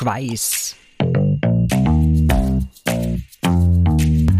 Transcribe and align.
Schweiß 0.00 0.76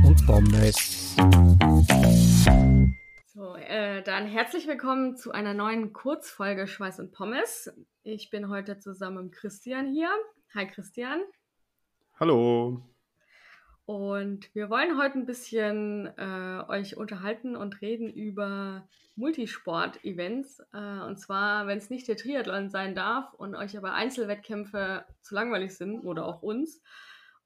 und 0.06 0.16
Pommes. 0.26 1.16
So, 3.26 3.56
äh, 3.56 4.02
dann 4.02 4.26
herzlich 4.26 4.66
willkommen 4.66 5.18
zu 5.18 5.32
einer 5.32 5.52
neuen 5.52 5.92
Kurzfolge 5.92 6.66
Schweiß 6.66 6.98
und 7.00 7.12
Pommes. 7.12 7.70
Ich 8.02 8.30
bin 8.30 8.48
heute 8.48 8.78
zusammen 8.78 9.24
mit 9.24 9.34
Christian 9.34 9.92
hier. 9.92 10.08
Hi 10.54 10.66
Christian. 10.66 11.20
Hallo. 12.18 12.80
Und 13.90 14.54
wir 14.54 14.70
wollen 14.70 15.02
heute 15.02 15.18
ein 15.18 15.26
bisschen 15.26 16.06
äh, 16.16 16.62
euch 16.68 16.96
unterhalten 16.96 17.56
und 17.56 17.80
reden 17.80 18.08
über 18.08 18.86
Multisport-Events. 19.16 20.60
Äh, 20.72 21.00
und 21.08 21.18
zwar, 21.18 21.66
wenn 21.66 21.78
es 21.78 21.90
nicht 21.90 22.06
der 22.06 22.16
Triathlon 22.16 22.68
sein 22.70 22.94
darf 22.94 23.34
und 23.34 23.56
euch 23.56 23.76
aber 23.76 23.94
Einzelwettkämpfe 23.94 25.04
zu 25.22 25.34
langweilig 25.34 25.76
sind 25.76 26.02
oder 26.02 26.24
auch 26.24 26.40
uns. 26.40 26.80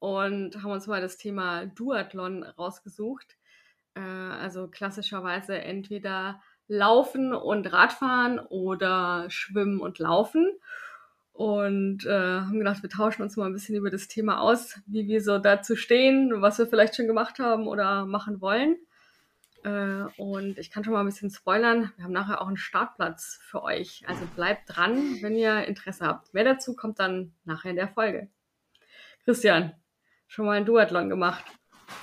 Und 0.00 0.62
haben 0.62 0.72
uns 0.72 0.86
mal 0.86 1.00
das 1.00 1.16
Thema 1.16 1.64
Duathlon 1.64 2.42
rausgesucht. 2.42 3.38
Äh, 3.94 4.00
also 4.00 4.68
klassischerweise 4.68 5.58
entweder 5.58 6.42
Laufen 6.68 7.32
und 7.32 7.72
Radfahren 7.72 8.38
oder 8.38 9.30
Schwimmen 9.30 9.80
und 9.80 9.98
Laufen 9.98 10.52
und 11.34 12.06
äh, 12.06 12.10
haben 12.10 12.58
gedacht, 12.58 12.82
wir 12.82 12.88
tauschen 12.88 13.22
uns 13.22 13.36
mal 13.36 13.46
ein 13.46 13.52
bisschen 13.52 13.74
über 13.74 13.90
das 13.90 14.06
Thema 14.06 14.40
aus, 14.40 14.78
wie 14.86 15.08
wir 15.08 15.20
so 15.20 15.38
dazu 15.38 15.74
stehen, 15.74 16.32
was 16.40 16.58
wir 16.58 16.66
vielleicht 16.68 16.94
schon 16.94 17.08
gemacht 17.08 17.40
haben 17.40 17.66
oder 17.66 18.06
machen 18.06 18.40
wollen. 18.40 18.76
Äh, 19.64 20.04
und 20.16 20.58
ich 20.58 20.70
kann 20.70 20.84
schon 20.84 20.92
mal 20.92 21.00
ein 21.00 21.06
bisschen 21.06 21.30
spoilern. 21.30 21.90
Wir 21.96 22.04
haben 22.04 22.12
nachher 22.12 22.40
auch 22.40 22.46
einen 22.46 22.56
Startplatz 22.56 23.40
für 23.42 23.64
euch. 23.64 24.04
Also 24.06 24.20
bleibt 24.36 24.76
dran, 24.76 25.18
wenn 25.22 25.34
ihr 25.34 25.64
Interesse 25.64 26.06
habt. 26.06 26.32
Mehr 26.34 26.44
dazu 26.44 26.76
kommt 26.76 27.00
dann 27.00 27.32
nachher 27.44 27.70
in 27.70 27.76
der 27.76 27.88
Folge. 27.88 28.28
Christian, 29.24 29.72
schon 30.28 30.46
mal 30.46 30.52
einen 30.52 30.66
Duathlon 30.66 31.08
gemacht. 31.08 31.44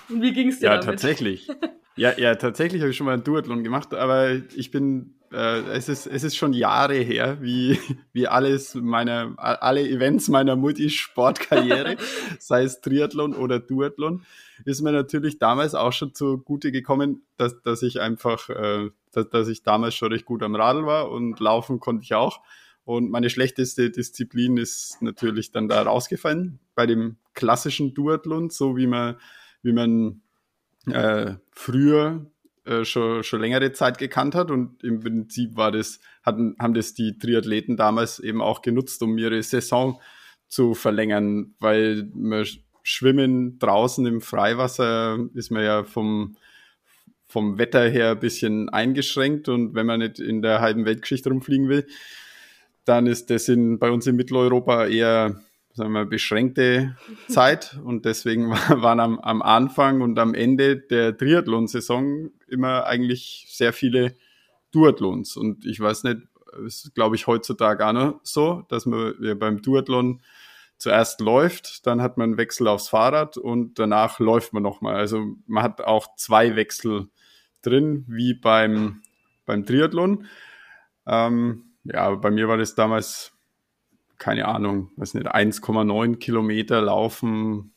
Und 0.10 0.22
wie 0.22 0.34
ging 0.34 0.50
es 0.50 0.60
dir 0.60 0.66
ja, 0.66 0.72
damit? 0.72 0.86
Ja, 0.86 0.92
tatsächlich. 0.92 1.48
ja, 1.96 2.18
ja, 2.18 2.36
tatsächlich 2.36 2.82
habe 2.82 2.92
ich 2.92 2.98
schon 2.98 3.06
mal 3.06 3.14
einen 3.14 3.24
Duathlon 3.24 3.64
gemacht, 3.64 3.94
aber 3.94 4.32
ich 4.32 4.72
bin 4.72 5.21
äh, 5.32 5.62
es, 5.72 5.90
ist, 5.90 6.08
es 6.08 6.24
ist 6.24 6.36
schon 6.36 6.54
Jahre 6.54 6.96
her, 6.96 7.38
wie, 7.42 7.80
wie 8.14 8.28
alles 8.28 8.76
meiner, 8.76 9.34
alle 9.38 9.88
Events 9.88 10.28
meiner 10.30 10.56
Multisportkarriere, 10.56 11.98
sei 12.40 12.64
es 12.64 12.82
Triathlon 12.82 13.34
oder 13.34 13.60
Duathlon, 13.60 14.24
ist 14.66 14.82
mir 14.82 14.92
natürlich 14.92 15.40
damals 15.40 15.76
auch 15.76 15.94
schon 15.94 16.14
zugute 16.14 16.72
gekommen, 16.72 17.24
dass, 17.38 17.62
dass 17.62 17.82
ich 17.82 18.00
einfach, 18.00 18.50
äh, 18.50 18.90
dass, 19.12 19.30
dass 19.30 19.48
ich 19.48 19.64
damals 19.64 19.96
schon 19.96 20.12
recht 20.12 20.26
gut 20.26 20.44
am 20.44 20.56
Radl 20.56 20.86
war 20.86 21.10
und 21.10 21.40
laufen 21.40 21.80
konnte 21.80 22.04
ich 22.04 22.14
auch. 22.14 22.42
Und 22.84 23.12
meine 23.12 23.30
schlechteste 23.30 23.90
Disziplin 23.90 24.58
ist 24.58 25.02
natürlich 25.02 25.52
dann 25.52 25.68
da 25.68 25.82
rausgefallen 25.84 26.60
bei 26.76 26.86
dem 26.88 27.18
klassischen 27.34 27.94
Duathlon, 27.94 28.50
so 28.50 28.76
wie 28.76 28.88
man, 28.88 29.18
wie 29.62 29.72
man 29.72 30.22
äh, 30.88 31.36
früher 31.52 32.26
äh, 32.66 32.86
schon, 32.86 33.24
schon 33.24 33.42
längere 33.42 33.72
Zeit 33.72 33.98
gekannt 33.98 34.36
hat 34.36 34.52
und 34.52 34.84
im 34.84 35.00
Prinzip 35.00 35.56
war 35.56 35.72
das, 35.72 36.00
hatten, 36.24 36.56
haben 36.60 36.74
das 36.74 36.94
die 36.94 37.18
Triathleten 37.18 37.76
damals 37.76 38.20
eben 38.20 38.42
auch 38.42 38.62
genutzt, 38.62 39.02
um 39.02 39.18
ihre 39.18 39.42
Saison 39.42 40.00
zu 40.48 40.74
verlängern, 40.76 41.56
weil 41.60 42.10
man 42.14 42.46
Schwimmen 42.84 43.58
draußen 43.60 44.06
im 44.06 44.22
Freiwasser 44.22 45.18
ist 45.34 45.52
man 45.52 45.64
ja 45.64 45.84
vom, 45.84 46.36
vom 47.28 47.58
Wetter 47.58 47.88
her 47.90 48.12
ein 48.12 48.20
bisschen 48.20 48.70
eingeschränkt 48.70 49.50
und 49.50 49.74
wenn 49.74 49.86
man 49.86 50.00
nicht 50.00 50.20
in 50.20 50.42
der 50.42 50.62
halben 50.62 50.86
Weltgeschichte 50.86 51.30
rumfliegen 51.30 51.70
will, 51.70 51.88
dann 52.86 53.08
ist 53.08 53.30
das 53.30 53.48
in, 53.48 53.80
bei 53.80 53.90
uns 53.90 54.08
in 54.08 54.16
Mitteleuropa 54.16 54.88
eher 54.88 55.42
sagen 55.74 55.94
wir, 55.94 56.06
beschränkte 56.06 56.96
Zeit 57.28 57.80
und 57.84 58.06
deswegen 58.06 58.50
waren 58.70 59.00
am, 59.00 59.20
am 59.20 59.42
Anfang 59.42 60.02
und 60.02 60.18
am 60.20 60.34
Ende 60.34 60.78
der 60.78 61.18
Triathlon-Saison 61.18 62.32
immer 62.48 62.86
eigentlich 62.86 63.48
sehr 63.50 63.74
viele 63.74 64.16
Duathlons 64.72 65.38
und 65.38 65.66
ich 65.66 65.80
weiß 65.80 66.04
nicht, 66.04 66.22
ist 66.66 66.94
glaube 66.96 67.16
ich 67.16 67.28
heutzutage 67.28 67.86
auch 67.86 67.94
noch 67.94 68.20
so, 68.24 68.64
dass 68.70 68.86
man 68.86 69.16
ja, 69.22 69.34
beim 69.36 69.62
Duathlon 69.62 70.22
zuerst 70.82 71.22
läuft, 71.22 71.86
dann 71.86 72.02
hat 72.02 72.18
man 72.18 72.32
einen 72.32 72.38
Wechsel 72.38 72.68
aufs 72.68 72.90
Fahrrad 72.90 73.38
und 73.38 73.78
danach 73.78 74.20
läuft 74.20 74.52
man 74.54 74.64
nochmal. 74.64 74.96
Also 74.96 75.36
man 75.46 75.64
hat 75.64 75.82
auch 75.82 76.16
zwei 76.16 76.56
Wechsel 76.56 77.08
drin, 77.62 78.04
wie 78.08 78.34
beim, 78.34 79.04
beim 79.46 79.66
Triathlon. 79.66 80.26
Ähm, 81.06 81.66
ja, 81.84 82.10
bei 82.16 82.32
mir 82.32 82.48
war 82.48 82.58
das 82.58 82.74
damals 82.74 83.31
keine 84.22 84.48
Ahnung, 84.48 84.92
weiß 84.98 85.16
nicht, 85.16 85.28
1,9 85.28 86.18
Kilometer 86.18 86.80
laufen, 86.80 87.74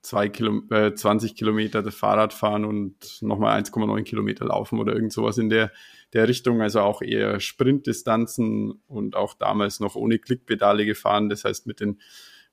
zwei 0.00 0.28
Kilo, 0.28 0.62
äh, 0.70 0.94
20 0.94 1.34
Kilometer 1.34 1.82
das 1.82 1.96
Fahrrad 1.96 2.32
fahren 2.32 2.64
und 2.64 3.20
nochmal 3.20 3.60
1,9 3.60 4.04
Kilometer 4.04 4.44
laufen 4.44 4.78
oder 4.78 4.92
irgend 4.94 5.12
sowas 5.12 5.38
in 5.38 5.50
der, 5.50 5.72
der 6.12 6.28
Richtung. 6.28 6.62
Also 6.62 6.82
auch 6.82 7.02
eher 7.02 7.40
Sprintdistanzen 7.40 8.80
und 8.86 9.16
auch 9.16 9.34
damals 9.34 9.80
noch 9.80 9.96
ohne 9.96 10.20
Klickpedale 10.20 10.86
gefahren. 10.86 11.30
Das 11.30 11.44
heißt 11.44 11.66
mit 11.66 11.80
den, 11.80 12.00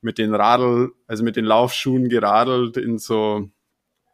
mit 0.01 0.17
den 0.17 0.33
Radl, 0.33 0.93
also 1.05 1.23
mit 1.23 1.35
den 1.35 1.45
Laufschuhen 1.45 2.09
geradelt 2.09 2.77
in 2.77 2.97
so, 2.97 3.51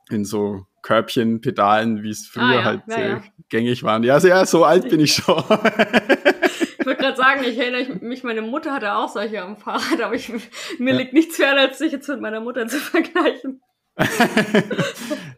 in 0.09 0.25
so 0.25 0.65
Körbchenpedalen, 0.81 2.03
wie 2.03 2.09
es 2.09 2.27
früher 2.27 2.43
ah, 2.43 2.53
ja. 2.53 2.63
halt 2.65 2.81
ja, 2.89 2.99
ja. 2.99 3.23
gängig 3.47 3.83
waren. 3.83 4.03
Ja, 4.03 4.19
sehr, 4.19 4.45
so 4.45 4.65
alt 4.65 4.89
bin 4.89 4.99
ich 4.99 5.13
schon. 5.13 5.41
Ich 6.81 6.87
wollte 6.87 7.03
gerade 7.03 7.15
sagen, 7.15 7.43
ich 7.43 7.59
erinnere 7.59 8.03
mich, 8.03 8.23
meine 8.23 8.41
Mutter 8.41 8.73
hatte 8.73 8.95
auch 8.95 9.07
solche 9.07 9.39
am 9.43 9.55
Fahrrad, 9.55 10.01
aber 10.01 10.15
ich, 10.15 10.33
mir 10.79 10.93
ja. 10.93 10.99
liegt 10.99 11.13
nichts 11.13 11.35
fern, 11.35 11.59
als 11.59 11.77
sich 11.77 11.91
jetzt 11.91 12.07
mit 12.07 12.21
meiner 12.21 12.41
Mutter 12.41 12.67
zu 12.67 12.77
vergleichen. 12.79 13.61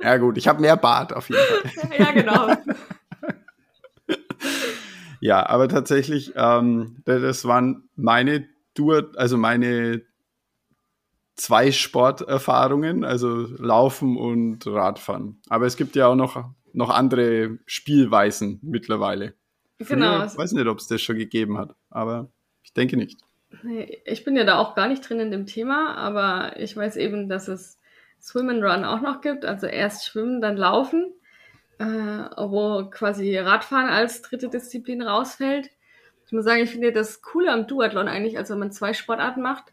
ja 0.01 0.17
gut, 0.17 0.37
ich 0.37 0.47
habe 0.47 0.61
mehr 0.61 0.77
Bart 0.77 1.11
auf 1.11 1.29
jeden 1.29 1.41
Fall. 1.41 1.89
ja, 1.99 2.11
genau. 2.11 2.55
ja, 5.19 5.45
aber 5.45 5.67
tatsächlich, 5.67 6.31
ähm, 6.37 7.01
das 7.03 7.43
waren 7.43 7.89
meine 7.97 8.47
Tour, 8.73 9.11
also 9.17 9.37
meine 9.37 10.01
zwei 11.35 11.73
Sporterfahrungen, 11.73 13.03
also 13.03 13.47
Laufen 13.57 14.15
und 14.15 14.65
Radfahren. 14.65 15.41
Aber 15.49 15.65
es 15.65 15.75
gibt 15.75 15.97
ja 15.97 16.07
auch 16.07 16.15
noch, 16.15 16.51
noch 16.71 16.89
andere 16.89 17.57
Spielweisen 17.65 18.61
mittlerweile. 18.61 19.33
Genau. 19.87 20.25
Ich 20.25 20.37
weiß 20.37 20.53
nicht, 20.53 20.67
ob 20.67 20.79
es 20.79 20.87
das 20.87 21.01
schon 21.01 21.17
gegeben 21.17 21.57
hat, 21.57 21.75
aber 21.89 22.29
ich 22.63 22.73
denke 22.73 22.97
nicht. 22.97 23.19
Ich 24.05 24.23
bin 24.23 24.35
ja 24.35 24.43
da 24.43 24.57
auch 24.57 24.75
gar 24.75 24.87
nicht 24.87 25.07
drin 25.07 25.19
in 25.19 25.31
dem 25.31 25.45
Thema, 25.45 25.95
aber 25.95 26.59
ich 26.59 26.75
weiß 26.75 26.97
eben, 26.97 27.29
dass 27.29 27.47
es 27.47 27.79
Swim 28.19 28.49
and 28.49 28.63
Run 28.63 28.85
auch 28.85 29.01
noch 29.01 29.21
gibt. 29.21 29.45
Also 29.45 29.67
erst 29.67 30.05
schwimmen, 30.05 30.41
dann 30.41 30.57
laufen, 30.57 31.13
äh, 31.77 31.85
wo 31.85 32.89
quasi 32.89 33.37
Radfahren 33.37 33.89
als 33.89 34.21
dritte 34.21 34.49
Disziplin 34.49 35.01
rausfällt. 35.01 35.69
Ich 36.25 36.31
muss 36.31 36.45
sagen, 36.45 36.63
ich 36.63 36.71
finde 36.71 36.91
das 36.91 37.21
Coole 37.21 37.51
am 37.51 37.67
Duathlon 37.67 38.07
eigentlich, 38.07 38.37
als 38.37 38.49
wenn 38.49 38.59
man 38.59 38.71
zwei 38.71 38.93
Sportarten 38.93 39.41
macht. 39.41 39.65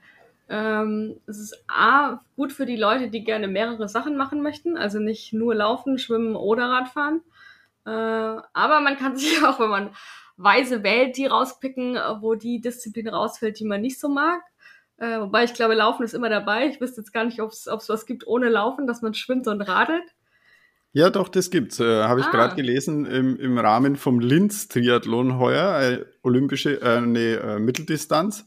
Ähm, 0.48 1.20
es 1.26 1.38
ist 1.38 1.64
A, 1.68 2.20
gut 2.36 2.52
für 2.52 2.66
die 2.66 2.76
Leute, 2.76 3.08
die 3.08 3.22
gerne 3.22 3.46
mehrere 3.46 3.88
Sachen 3.88 4.16
machen 4.16 4.42
möchten, 4.42 4.76
also 4.76 4.98
nicht 4.98 5.32
nur 5.32 5.54
laufen, 5.54 5.96
schwimmen 5.96 6.34
oder 6.34 6.64
Radfahren. 6.64 7.22
Äh, 7.86 7.90
aber 7.90 8.80
man 8.80 8.96
kann 8.96 9.16
sich 9.16 9.42
auch, 9.44 9.60
wenn 9.60 9.70
man 9.70 9.90
weise 10.36 10.82
wählt, 10.82 11.16
die 11.16 11.26
rauspicken, 11.26 11.96
wo 12.20 12.34
die 12.34 12.60
Disziplin 12.60 13.08
rausfällt, 13.08 13.60
die 13.60 13.66
man 13.66 13.82
nicht 13.82 14.00
so 14.00 14.08
mag. 14.08 14.40
Äh, 14.96 15.20
wobei 15.20 15.44
ich 15.44 15.54
glaube, 15.54 15.74
Laufen 15.74 16.02
ist 16.02 16.14
immer 16.14 16.28
dabei. 16.28 16.68
Ich 16.68 16.80
wüsste 16.80 17.00
jetzt 17.00 17.12
gar 17.12 17.24
nicht, 17.24 17.40
ob 17.40 17.50
es 17.50 17.66
was 17.66 18.06
gibt 18.06 18.26
ohne 18.26 18.48
Laufen, 18.48 18.86
dass 18.86 19.02
man 19.02 19.14
schwimmt 19.14 19.46
und 19.48 19.62
radelt. 19.62 20.14
Ja, 20.92 21.08
doch, 21.08 21.28
das 21.28 21.50
gibt's. 21.50 21.78
Äh, 21.78 22.02
Habe 22.04 22.20
ich 22.20 22.26
ah. 22.26 22.30
gerade 22.30 22.56
gelesen 22.56 23.06
im, 23.06 23.38
im 23.38 23.58
Rahmen 23.58 23.96
vom 23.96 24.18
Linz-Triathlon 24.18 25.38
heuer, 25.38 25.80
äh, 25.80 26.04
olympische, 26.22 26.80
äh, 26.82 27.00
nee, 27.00 27.34
äh, 27.34 27.58
Mitteldistanz. 27.58 28.44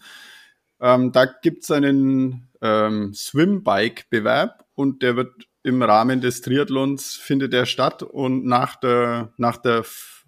Ähm, 0.82 1.14
da 1.14 1.26
gibt's 1.26 1.72
einen 1.72 2.50
ähm, 2.62 3.14
Swim-Bike-Bewerb 3.14 4.66
und 4.76 5.02
der 5.04 5.16
wird 5.16 5.32
im 5.64 5.82
Rahmen 5.82 6.22
des 6.22 6.42
Triathlons 6.42 7.16
findet 7.16 7.54
er 7.54 7.66
statt 7.66 8.04
und 8.04 8.46
nach 8.46 8.76
der, 8.76 9.34
nach 9.38 9.58
der 9.58 9.84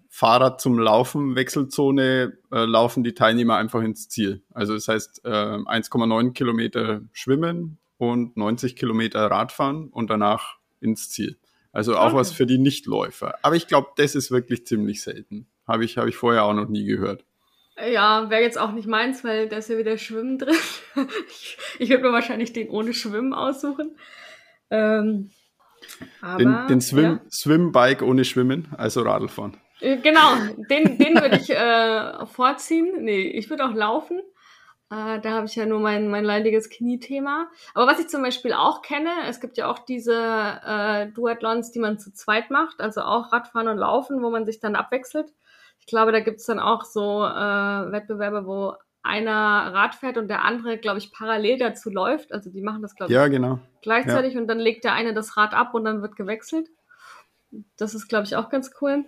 Fahrrad 0.08 0.62
zum 0.62 0.78
Laufen 0.78 1.36
Wechselzone 1.36 2.38
äh, 2.50 2.64
laufen 2.64 3.04
die 3.04 3.12
Teilnehmer 3.12 3.56
einfach 3.56 3.82
ins 3.82 4.08
Ziel. 4.08 4.42
Also 4.54 4.72
das 4.72 4.88
heißt 4.88 5.20
äh, 5.24 5.28
1,9 5.28 6.32
Kilometer 6.32 7.02
schwimmen 7.12 7.76
und 7.98 8.36
90 8.36 8.76
Kilometer 8.76 9.30
Radfahren 9.30 9.88
und 9.88 10.08
danach 10.08 10.56
ins 10.80 11.10
Ziel. 11.10 11.36
Also 11.70 11.98
auch 11.98 12.06
okay. 12.06 12.16
was 12.16 12.32
für 12.32 12.46
die 12.46 12.56
Nichtläufer. 12.56 13.34
Aber 13.42 13.56
ich 13.56 13.66
glaube, 13.66 13.88
das 13.96 14.14
ist 14.14 14.30
wirklich 14.30 14.66
ziemlich 14.66 15.02
selten. 15.02 15.46
Habe 15.68 15.84
ich, 15.84 15.98
hab 15.98 16.06
ich 16.06 16.16
vorher 16.16 16.44
auch 16.44 16.54
noch 16.54 16.68
nie 16.68 16.86
gehört. 16.86 17.26
Ja, 17.78 18.30
wäre 18.30 18.40
jetzt 18.40 18.58
auch 18.58 18.72
nicht 18.72 18.88
meins, 18.88 19.22
weil 19.22 19.50
da 19.50 19.58
ist 19.58 19.68
ja 19.68 19.76
wieder 19.76 19.98
Schwimmen 19.98 20.38
drin. 20.38 20.56
ich 21.28 21.58
ich 21.78 21.90
würde 21.90 22.04
mir 22.04 22.12
wahrscheinlich 22.12 22.54
den 22.54 22.70
ohne 22.70 22.94
Schwimmen 22.94 23.34
aussuchen. 23.34 23.98
Ähm, 24.70 25.30
aber, 26.20 26.38
den 26.38 26.66
den 26.68 26.80
Swim, 26.80 27.04
ja. 27.04 27.20
Swimbike 27.30 28.04
ohne 28.04 28.24
Schwimmen, 28.24 28.68
also 28.76 29.02
Radlfahren. 29.02 29.56
Äh, 29.80 29.98
genau, 29.98 30.34
den, 30.70 30.98
den 30.98 31.14
würde 31.20 31.36
ich 31.36 31.50
äh, 31.50 32.26
vorziehen. 32.26 33.04
Nee, 33.04 33.22
ich 33.22 33.50
würde 33.50 33.64
auch 33.64 33.74
laufen. 33.74 34.20
Äh, 34.90 35.20
da 35.20 35.30
habe 35.30 35.46
ich 35.46 35.56
ja 35.56 35.66
nur 35.66 35.80
mein, 35.80 36.08
mein 36.08 36.24
leidiges 36.24 36.70
Kniethema. 36.70 37.48
Aber 37.74 37.90
was 37.90 37.98
ich 37.98 38.08
zum 38.08 38.22
Beispiel 38.22 38.52
auch 38.52 38.82
kenne, 38.82 39.10
es 39.28 39.40
gibt 39.40 39.56
ja 39.56 39.68
auch 39.70 39.80
diese 39.80 40.14
äh, 40.14 41.06
Duathlons, 41.08 41.72
die 41.72 41.80
man 41.80 41.98
zu 41.98 42.12
zweit 42.12 42.50
macht, 42.50 42.80
also 42.80 43.02
auch 43.02 43.32
Radfahren 43.32 43.68
und 43.68 43.78
Laufen, 43.78 44.22
wo 44.22 44.30
man 44.30 44.46
sich 44.46 44.60
dann 44.60 44.76
abwechselt. 44.76 45.32
Ich 45.80 45.86
glaube, 45.86 46.12
da 46.12 46.20
gibt's 46.20 46.46
dann 46.46 46.58
auch 46.60 46.84
so 46.84 47.24
äh, 47.24 47.92
Wettbewerbe, 47.92 48.46
wo 48.46 48.74
einer 49.06 49.72
Rad 49.72 49.94
fährt 49.94 50.18
und 50.18 50.28
der 50.28 50.44
andere, 50.44 50.78
glaube 50.78 50.98
ich, 50.98 51.12
parallel 51.12 51.58
dazu 51.58 51.90
läuft. 51.90 52.32
Also 52.32 52.50
die 52.50 52.60
machen 52.60 52.82
das, 52.82 52.94
glaube 52.94 53.12
Ja, 53.12 53.26
ich, 53.26 53.32
genau. 53.32 53.60
gleichzeitig 53.82 54.36
und 54.36 54.46
dann 54.48 54.58
legt 54.58 54.84
der 54.84 54.92
eine 54.92 55.14
das 55.14 55.36
Rad 55.36 55.54
ab 55.54 55.74
und 55.74 55.84
dann 55.84 56.02
wird 56.02 56.16
gewechselt. 56.16 56.68
Das 57.76 57.94
ist, 57.94 58.08
glaube 58.08 58.24
ich, 58.26 58.36
auch 58.36 58.50
ganz 58.50 58.72
cool. 58.80 59.04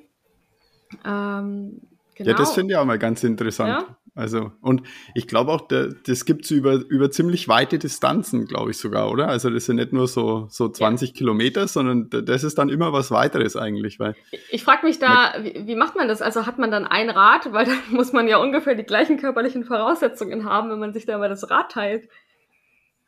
Ähm, 1.04 1.82
genau. 2.14 2.30
Ja, 2.30 2.34
das 2.34 2.54
finde 2.54 2.72
ich 2.72 2.78
auch 2.78 2.84
mal 2.84 2.98
ganz 2.98 3.22
interessant. 3.24 3.86
Ja. 3.88 3.97
Also, 4.18 4.50
und 4.60 4.82
ich 5.14 5.28
glaube 5.28 5.52
auch, 5.52 5.68
der, 5.68 5.90
das 6.06 6.24
gibt's 6.24 6.50
über, 6.50 6.74
über 6.88 7.08
ziemlich 7.10 7.46
weite 7.48 7.78
Distanzen, 7.78 8.46
glaube 8.46 8.72
ich 8.72 8.76
sogar, 8.76 9.12
oder? 9.12 9.28
Also, 9.28 9.48
das 9.48 9.66
sind 9.66 9.76
nicht 9.76 9.92
nur 9.92 10.08
so, 10.08 10.48
so 10.50 10.68
20 10.68 11.14
Kilometer, 11.14 11.68
sondern 11.68 12.10
das 12.10 12.42
ist 12.42 12.58
dann 12.58 12.68
immer 12.68 12.92
was 12.92 13.12
weiteres 13.12 13.56
eigentlich, 13.56 14.00
weil, 14.00 14.16
Ich 14.50 14.64
frage 14.64 14.84
mich 14.84 14.98
da, 14.98 15.34
wie, 15.40 15.68
wie 15.68 15.76
macht 15.76 15.94
man 15.94 16.08
das? 16.08 16.20
Also 16.20 16.46
hat 16.46 16.58
man 16.58 16.72
dann 16.72 16.84
ein 16.84 17.10
Rad, 17.10 17.52
weil 17.52 17.66
dann 17.66 17.78
muss 17.90 18.12
man 18.12 18.26
ja 18.26 18.38
ungefähr 18.38 18.74
die 18.74 18.82
gleichen 18.82 19.18
körperlichen 19.18 19.64
Voraussetzungen 19.64 20.44
haben, 20.44 20.68
wenn 20.70 20.80
man 20.80 20.92
sich 20.92 21.06
da 21.06 21.16
mal 21.16 21.28
das 21.28 21.48
Rad 21.48 21.70
teilt. 21.70 22.08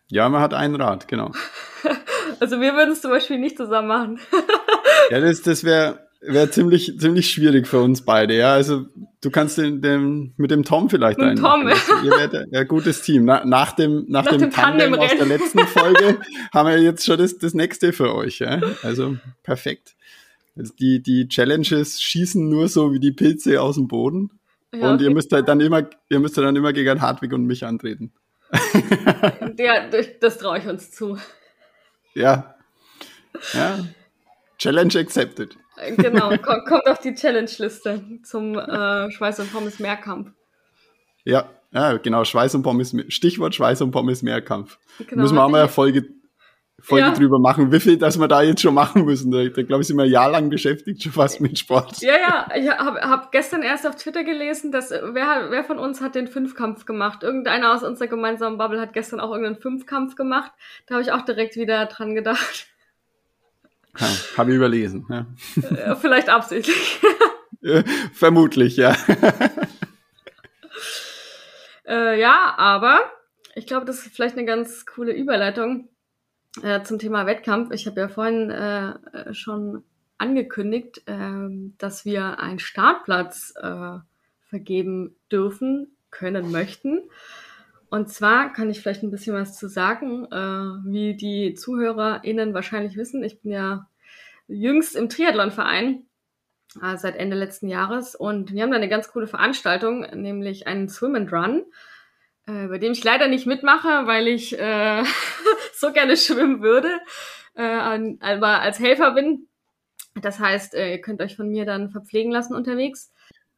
ja, 0.09 0.29
man 0.29 0.41
hat 0.41 0.55
ein 0.55 0.77
Rad, 0.77 1.09
genau. 1.09 1.33
Also 2.39 2.61
wir 2.61 2.75
würden 2.75 2.93
es 2.93 3.03
zum 3.03 3.11
Beispiel 3.11 3.39
nicht 3.39 3.59
zusammen 3.59 3.89
machen. 3.89 4.21
Ja, 5.11 5.21
das, 5.21 5.43
das 5.43 5.65
wäre 5.65 6.10
wär 6.21 6.51
ziemlich, 6.51 6.99
ziemlich 6.99 7.31
schwierig 7.31 7.67
für 7.67 7.81
uns 7.81 8.03
beide, 8.03 8.37
ja. 8.37 8.53
Also, 8.53 8.87
du 9.21 9.31
kannst 9.31 9.59
den, 9.59 9.81
den, 9.81 10.35
mit 10.37 10.51
dem 10.51 10.65
Tom 10.65 10.91
vielleicht 10.91 11.19
Mit 11.19 11.31
dem 11.31 11.37
Tom, 11.37 11.61
einmachen. 11.61 11.81
Das, 11.89 12.05
ihr 12.05 12.11
werdet 12.11 12.49
ja 12.53 12.61
ein 12.61 12.69
gutes 12.69 13.03
Team. 13.03 13.25
Na, 13.25 13.45
nach 13.45 13.73
dem, 13.73 14.07
nach, 14.09 14.25
Nach 14.25 14.33
dem, 14.33 14.41
dem 14.41 14.51
Tandem 14.51 14.95
aus 14.95 15.11
der 15.17 15.27
letzten 15.27 15.61
Folge 15.61 16.19
haben 16.53 16.69
wir 16.69 16.79
jetzt 16.81 17.05
schon 17.05 17.19
das, 17.19 17.39
das 17.39 17.55
nächste 17.55 17.93
für 17.93 18.15
euch, 18.15 18.39
ja. 18.41 18.61
Also, 18.83 19.17
perfekt. 19.43 19.95
Also 20.57 20.75
die, 20.79 21.03
die 21.03 21.29
Challenges 21.29 22.03
schießen 22.03 22.49
nur 22.49 22.69
so 22.69 22.93
wie 22.93 23.01
die 23.01 23.13
Pilze 23.13 23.63
aus 23.63 23.77
dem 23.77 23.89
Boden. 23.89 24.31
Ja, 24.73 24.93
und 24.93 25.01
ihr 25.01 25.11
müsst 25.11 25.33
halt 25.33 25.49
dann 25.49 25.61
immer, 25.61 25.89
ihr 26.09 26.21
müsst 26.21 26.37
dann 26.39 26.55
immer 26.55 26.73
gegen 26.73 27.01
Hartwig 27.01 27.33
und 27.33 27.47
mich 27.47 27.65
antreten. 27.65 28.13
Ja, 29.59 29.89
das 30.21 30.39
traue 30.39 30.59
ich 30.59 30.67
uns 30.67 30.91
zu. 30.91 31.19
Ja. 32.15 32.55
Ja. 33.53 33.79
Challenge 34.59 34.99
accepted. 34.99 35.57
Genau, 35.97 36.37
kommt, 36.39 36.67
kommt 36.67 36.87
auf 36.87 36.99
die 36.99 37.15
Challenge-Liste 37.15 38.03
zum 38.23 38.59
äh, 38.59 39.11
Schweiß 39.11 39.41
und 39.41 39.53
Pommes 39.53 39.79
Mehrkampf. 39.79 40.31
Ja, 41.25 41.51
ja, 41.73 41.97
genau. 41.99 42.25
Schweiß 42.25 42.55
und 42.55 42.63
Pommes, 42.63 42.95
Stichwort 43.09 43.55
Schweiß 43.55 43.83
und 43.83 43.91
Pommes 43.91 44.23
Mehrkampf. 44.23 44.79
Genau, 45.07 45.23
müssen 45.23 45.37
wir 45.37 45.45
auch 45.45 45.49
mal 45.49 45.61
eine 45.61 45.69
Folge, 45.69 46.09
Folge 46.81 47.07
Ja. 47.09 47.15
drüber 47.15 47.39
machen, 47.39 47.71
wie 47.71 47.79
viel, 47.79 47.99
dass 47.99 48.19
wir 48.19 48.27
da 48.27 48.43
jetzt 48.43 48.63
schon 48.63 48.75
machen 48.75 49.05
müssen. 49.05 49.31
Da, 49.31 49.45
da 49.45 49.63
glaube 49.63 49.83
ich, 49.83 49.87
sind 49.89 49.97
wir 49.99 50.05
ein 50.05 50.11
Jahr 50.11 50.31
lang 50.31 50.49
beschäftigt, 50.51 51.03
schon 51.03 51.13
fast 51.13 51.41
mit 51.41 51.59
Sport. 51.59 52.01
Ja, 52.01 52.15
ja, 52.17 52.49
ich 52.57 52.69
habe 52.71 53.01
hab 53.03 53.33
gestern 53.33 53.63
erst 53.63 53.87
auf 53.87 53.97
Twitter 53.97 54.25
gelesen, 54.25 54.73
dass 54.73 54.91
wer, 54.91 55.51
wer 55.51 55.65
von 55.65 55.79
uns 55.79 56.01
hat 56.01 56.15
den 56.15 56.27
Fünfkampf 56.27 56.87
gemacht? 56.87 57.23
Irgendeiner 57.23 57.75
aus 57.75 57.83
unserer 57.83 58.09
gemeinsamen 58.09 58.59
Bubble 58.59 58.81
hat 58.81 58.93
gestern 58.93 59.21
auch 59.21 59.31
irgendeinen 59.31 59.61
Fünfkampf 59.61 60.17
gemacht. 60.17 60.53
Da 60.87 60.95
habe 60.95 61.03
ich 61.03 61.13
auch 61.13 61.23
direkt 61.23 61.57
wieder 61.57 61.87
dran 61.87 62.15
gedacht. 62.15 62.67
Ja, 63.99 64.07
Habe 64.37 64.51
ich 64.51 64.57
überlesen. 64.57 65.07
Ja. 65.09 65.27
Äh, 65.77 65.97
Vielleicht 65.97 66.29
absichtlich. 66.29 67.01
Äh, 67.63 67.85
Vermutlich, 68.15 68.79
ja. 68.79 68.97
Äh, 71.87 72.21
ja, 72.21 72.55
aber 72.57 73.01
ich 73.57 73.67
glaube, 73.67 73.85
das 73.85 74.07
ist 74.07 74.15
vielleicht 74.15 74.37
eine 74.37 74.47
ganz 74.47 74.87
coole 74.87 75.13
Überleitung 75.13 75.89
äh, 76.63 76.83
zum 76.85 77.01
Thema 77.01 77.27
Wettkampf. 77.27 77.73
Ich 77.73 77.87
habe 77.89 78.01
ja 78.01 78.09
vorhin 78.09 78.49
äh, 78.49 78.91
äh, 78.91 79.35
schon 79.35 79.83
angekündigt, 80.17 81.03
ähm, 81.09 81.75
dass 81.79 82.05
wir 82.05 82.39
einen 82.39 82.61
Startplatz 82.61 83.55
vergeben 84.49 85.17
dürfen, 85.33 85.97
können, 86.11 86.51
möchten. 86.51 87.03
Und 87.91 88.09
zwar 88.09 88.53
kann 88.53 88.71
ich 88.71 88.81
vielleicht 88.81 89.03
ein 89.03 89.11
bisschen 89.11 89.35
was 89.35 89.59
zu 89.59 89.69
sagen, 89.69 90.27
äh, 90.31 90.89
wie 90.89 91.17
die 91.17 91.55
ZuhörerInnen 91.55 92.55
wahrscheinlich 92.55 92.97
wissen. 92.97 93.25
Ich 93.25 93.43
bin 93.43 93.51
ja 93.51 93.89
jüngst 94.47 94.95
im 94.95 95.09
Triathlonverein 95.09 96.07
äh, 96.81 96.97
seit 96.97 97.17
Ende 97.17 97.37
letzten 97.37 97.69
Jahres 97.69 98.15
und 98.15 98.53
wir 98.53 98.63
haben 98.63 98.71
da 98.71 98.77
eine 98.77 98.89
ganz 98.89 99.11
coole 99.11 99.27
Veranstaltung, 99.27 100.03
nämlich 100.15 100.69
einen 100.69 100.89
Swim 100.89 101.17
and 101.17 101.33
Run, 101.33 101.65
äh, 102.47 102.69
bei 102.69 102.79
dem 102.79 102.93
ich 102.93 103.03
leider 103.03 103.27
nicht 103.27 103.47
mitmache, 103.47 104.07
weil 104.07 104.29
ich 104.29 104.57
äh, 104.57 105.03
so 105.75 105.93
gerne 105.93 106.17
schwimmen 106.17 106.63
würde, 106.63 107.01
äh, 107.55 108.17
aber 108.21 108.61
als 108.61 108.79
Helfer 108.79 109.13
bin. 109.13 109.49
Das 110.15 110.39
heißt, 110.39 110.75
äh, 110.75 110.93
ihr 110.93 111.01
könnt 111.01 111.21
euch 111.23 111.35
von 111.35 111.49
mir 111.49 111.65
dann 111.65 111.91
verpflegen 111.91 112.31
lassen 112.31 112.55
unterwegs. 112.55 113.13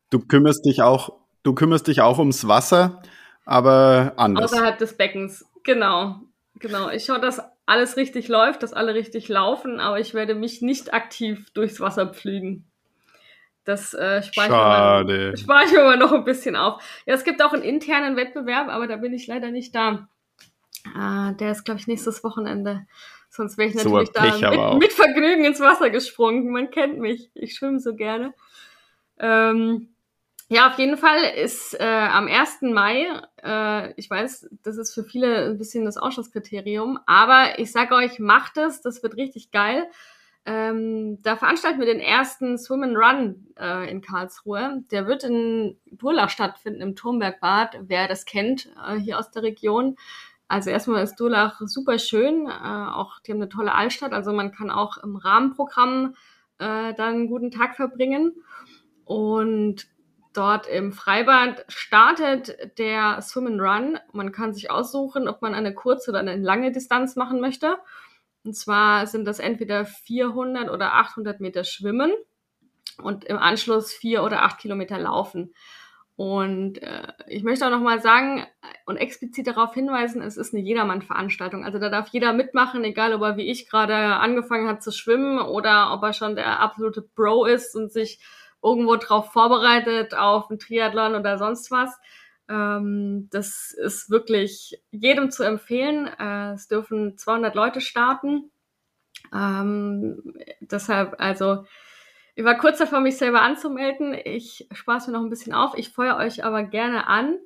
Du 0.08 0.20
kümmerst 0.20 0.64
dich 0.64 0.80
auch, 0.80 1.18
du 1.42 1.54
kümmerst 1.54 1.86
dich 1.86 2.00
auch 2.00 2.18
ums 2.18 2.48
Wasser, 2.48 3.02
aber 3.44 4.12
anders. 4.16 4.52
Außerhalb 4.52 4.78
des 4.78 4.96
Beckens. 4.96 5.44
Genau. 5.62 6.20
Genau. 6.58 6.90
Ich 6.90 7.04
schaue, 7.04 7.20
dass 7.20 7.40
alles 7.66 7.96
richtig 7.96 8.28
läuft, 8.28 8.62
dass 8.62 8.72
alle 8.72 8.94
richtig 8.94 9.28
laufen, 9.28 9.80
aber 9.80 9.98
ich 10.00 10.14
werde 10.14 10.34
mich 10.34 10.62
nicht 10.62 10.94
aktiv 10.94 11.50
durchs 11.54 11.80
Wasser 11.80 12.06
pflügen. 12.06 12.64
Das 13.64 13.94
äh, 13.94 14.22
spare 14.22 15.04
ich, 15.06 15.40
ich 15.40 15.46
mir 15.46 15.84
mal 15.84 15.96
noch 15.96 16.12
ein 16.12 16.24
bisschen 16.24 16.56
auf. 16.56 16.82
Ja, 17.06 17.14
es 17.14 17.22
gibt 17.22 17.42
auch 17.42 17.52
einen 17.52 17.62
internen 17.62 18.16
Wettbewerb, 18.16 18.68
aber 18.68 18.88
da 18.88 18.96
bin 18.96 19.12
ich 19.12 19.26
leider 19.28 19.50
nicht 19.52 19.74
da. 19.74 20.08
Äh, 20.96 21.34
der 21.36 21.52
ist, 21.52 21.64
glaube 21.64 21.78
ich, 21.78 21.86
nächstes 21.86 22.24
Wochenende. 22.24 22.86
Sonst 23.28 23.56
wäre 23.56 23.68
ich 23.68 23.78
So 23.78 23.88
natürlich 23.88 24.12
Pech 24.12 24.40
da 24.40 24.72
mit, 24.74 24.82
mit 24.82 24.92
Vergnügen 24.92 25.44
ins 25.44 25.60
Wasser 25.60 25.90
gesprungen. 25.90 26.50
Man 26.50 26.70
kennt 26.70 26.98
mich. 26.98 27.30
Ich 27.34 27.54
schwimme 27.54 27.78
so 27.78 27.94
gerne. 27.94 28.34
Ähm, 29.18 29.91
ja, 30.48 30.70
auf 30.70 30.78
jeden 30.78 30.96
Fall 30.96 31.22
ist 31.36 31.74
äh, 31.78 31.84
am 31.84 32.26
1. 32.26 32.62
Mai, 32.62 33.06
äh, 33.42 33.92
ich 33.94 34.08
weiß, 34.08 34.50
das 34.62 34.76
ist 34.76 34.94
für 34.94 35.04
viele 35.04 35.46
ein 35.46 35.58
bisschen 35.58 35.84
das 35.84 35.96
Ausschlusskriterium, 35.96 36.98
aber 37.06 37.58
ich 37.58 37.72
sage 37.72 37.94
euch, 37.94 38.18
macht 38.18 38.56
es, 38.58 38.80
das 38.80 39.02
wird 39.02 39.16
richtig 39.16 39.50
geil. 39.50 39.86
Ähm, 40.44 41.22
da 41.22 41.36
veranstalten 41.36 41.78
wir 41.78 41.86
den 41.86 42.00
ersten 42.00 42.58
Swim 42.58 42.82
and 42.82 42.96
Run 42.96 43.46
äh, 43.58 43.88
in 43.88 44.00
Karlsruhe. 44.00 44.82
Der 44.90 45.06
wird 45.06 45.22
in 45.22 45.78
Durlach 45.86 46.30
stattfinden, 46.30 46.80
im 46.80 46.96
Turmbergbad, 46.96 47.78
wer 47.82 48.08
das 48.08 48.24
kennt, 48.24 48.68
äh, 48.86 48.96
hier 48.96 49.18
aus 49.18 49.30
der 49.30 49.44
Region. 49.44 49.96
Also 50.48 50.70
erstmal 50.70 51.04
ist 51.04 51.16
Durlach 51.16 51.60
super 51.64 51.98
schön, 51.98 52.46
äh, 52.46 52.50
auch 52.50 53.20
die 53.20 53.32
haben 53.32 53.38
eine 53.38 53.48
tolle 53.48 53.72
Altstadt, 53.72 54.12
also 54.12 54.32
man 54.32 54.52
kann 54.52 54.70
auch 54.70 54.98
im 54.98 55.16
Rahmenprogramm 55.16 56.14
äh, 56.58 56.92
dann 56.94 57.14
einen 57.14 57.28
guten 57.28 57.50
Tag 57.50 57.76
verbringen. 57.76 58.34
Und 59.04 59.86
dort 60.32 60.66
im 60.66 60.92
Freibad 60.92 61.64
startet 61.68 62.78
der 62.78 63.20
Swim 63.22 63.46
and 63.46 63.60
Run. 63.60 63.98
Man 64.12 64.32
kann 64.32 64.54
sich 64.54 64.70
aussuchen, 64.70 65.28
ob 65.28 65.42
man 65.42 65.54
eine 65.54 65.74
kurze 65.74 66.10
oder 66.10 66.20
eine 66.20 66.36
lange 66.36 66.72
Distanz 66.72 67.16
machen 67.16 67.40
möchte. 67.40 67.76
Und 68.44 68.54
zwar 68.54 69.06
sind 69.06 69.24
das 69.24 69.38
entweder 69.38 69.84
400 69.84 70.68
oder 70.70 70.94
800 70.94 71.40
Meter 71.40 71.64
Schwimmen 71.64 72.12
und 73.00 73.24
im 73.24 73.38
Anschluss 73.38 73.92
vier 73.92 74.22
oder 74.22 74.42
acht 74.42 74.58
Kilometer 74.58 74.98
Laufen. 74.98 75.54
Und 76.16 76.82
äh, 76.82 77.08
ich 77.26 77.42
möchte 77.42 77.66
auch 77.66 77.70
nochmal 77.70 78.00
sagen 78.00 78.44
und 78.84 78.96
explizit 78.96 79.46
darauf 79.46 79.72
hinweisen, 79.74 80.20
es 80.20 80.36
ist 80.36 80.52
eine 80.52 80.62
Jedermann-Veranstaltung. 80.62 81.64
Also 81.64 81.78
da 81.78 81.88
darf 81.88 82.08
jeder 82.08 82.32
mitmachen, 82.32 82.84
egal 82.84 83.14
ob 83.14 83.22
er 83.22 83.36
wie 83.36 83.50
ich 83.50 83.68
gerade 83.68 83.94
angefangen 83.94 84.68
hat 84.68 84.82
zu 84.82 84.92
schwimmen 84.92 85.38
oder 85.40 85.92
ob 85.92 86.02
er 86.02 86.12
schon 86.12 86.36
der 86.36 86.60
absolute 86.60 87.02
Bro 87.02 87.46
ist 87.46 87.74
und 87.74 87.90
sich 87.90 88.20
irgendwo 88.62 88.96
drauf 88.96 89.32
vorbereitet 89.32 90.14
auf 90.14 90.50
einen 90.50 90.58
Triathlon 90.58 91.14
oder 91.14 91.38
sonst 91.38 91.70
was. 91.70 91.98
Ähm, 92.48 93.28
das 93.30 93.72
ist 93.72 94.10
wirklich 94.10 94.82
jedem 94.90 95.30
zu 95.30 95.42
empfehlen. 95.42 96.06
Äh, 96.18 96.52
es 96.52 96.68
dürfen 96.68 97.16
200 97.16 97.54
Leute 97.54 97.80
starten. 97.80 98.50
Ähm, 99.32 100.34
deshalb, 100.60 101.16
also, 101.18 101.64
ich 102.34 102.44
war 102.44 102.56
kurz 102.58 102.78
davor, 102.78 103.00
mich 103.00 103.18
selber 103.18 103.42
anzumelden. 103.42 104.14
Ich 104.24 104.68
spaß 104.72 105.06
mir 105.06 105.14
noch 105.14 105.22
ein 105.22 105.30
bisschen 105.30 105.54
auf. 105.54 105.74
Ich 105.76 105.90
feuer 105.90 106.16
euch 106.16 106.44
aber 106.44 106.62
gerne 106.62 107.06
an 107.06 107.38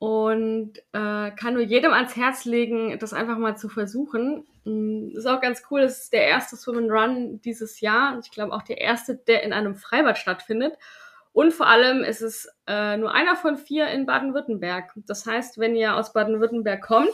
und 0.00 0.78
äh, 0.94 1.30
kann 1.32 1.52
nur 1.52 1.62
jedem 1.62 1.92
ans 1.92 2.16
Herz 2.16 2.46
legen, 2.46 2.98
das 2.98 3.12
einfach 3.12 3.36
mal 3.36 3.58
zu 3.58 3.68
versuchen. 3.68 4.46
Mm, 4.64 5.10
Ist 5.14 5.26
auch 5.26 5.42
ganz 5.42 5.62
cool. 5.70 5.80
Es 5.80 6.04
ist 6.04 6.14
der 6.14 6.26
erste 6.26 6.56
Swim 6.56 6.78
and 6.78 6.90
Run 6.90 7.40
dieses 7.42 7.82
Jahr. 7.82 8.18
Ich 8.24 8.30
glaube 8.30 8.54
auch 8.54 8.62
der 8.62 8.80
erste, 8.80 9.16
der 9.16 9.42
in 9.42 9.52
einem 9.52 9.74
Freibad 9.74 10.16
stattfindet. 10.16 10.72
Und 11.34 11.52
vor 11.52 11.66
allem 11.66 12.02
ist 12.02 12.22
es 12.22 12.48
äh, 12.66 12.96
nur 12.96 13.12
einer 13.12 13.36
von 13.36 13.58
vier 13.58 13.88
in 13.88 14.06
Baden-Württemberg. 14.06 14.90
Das 15.06 15.26
heißt, 15.26 15.58
wenn 15.58 15.76
ihr 15.76 15.94
aus 15.94 16.14
Baden-Württemberg 16.14 16.80
kommt, 16.80 17.12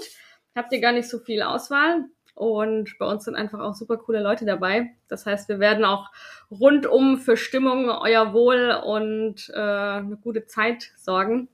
habt 0.54 0.72
ihr 0.72 0.80
gar 0.80 0.92
nicht 0.92 1.08
so 1.08 1.18
viel 1.18 1.42
Auswahl. 1.42 2.04
Und 2.36 2.96
bei 3.00 3.06
uns 3.06 3.24
sind 3.24 3.34
einfach 3.34 3.58
auch 3.58 3.74
super 3.74 3.96
coole 3.96 4.22
Leute 4.22 4.44
dabei. 4.44 4.94
Das 5.08 5.26
heißt, 5.26 5.48
wir 5.48 5.58
werden 5.58 5.84
auch 5.84 6.12
rundum 6.52 7.18
für 7.18 7.36
Stimmung, 7.36 7.90
euer 7.90 8.32
Wohl 8.32 8.80
und 8.84 9.50
äh, 9.52 9.58
eine 9.58 10.18
gute 10.22 10.46
Zeit 10.46 10.92
sorgen. 10.94 11.48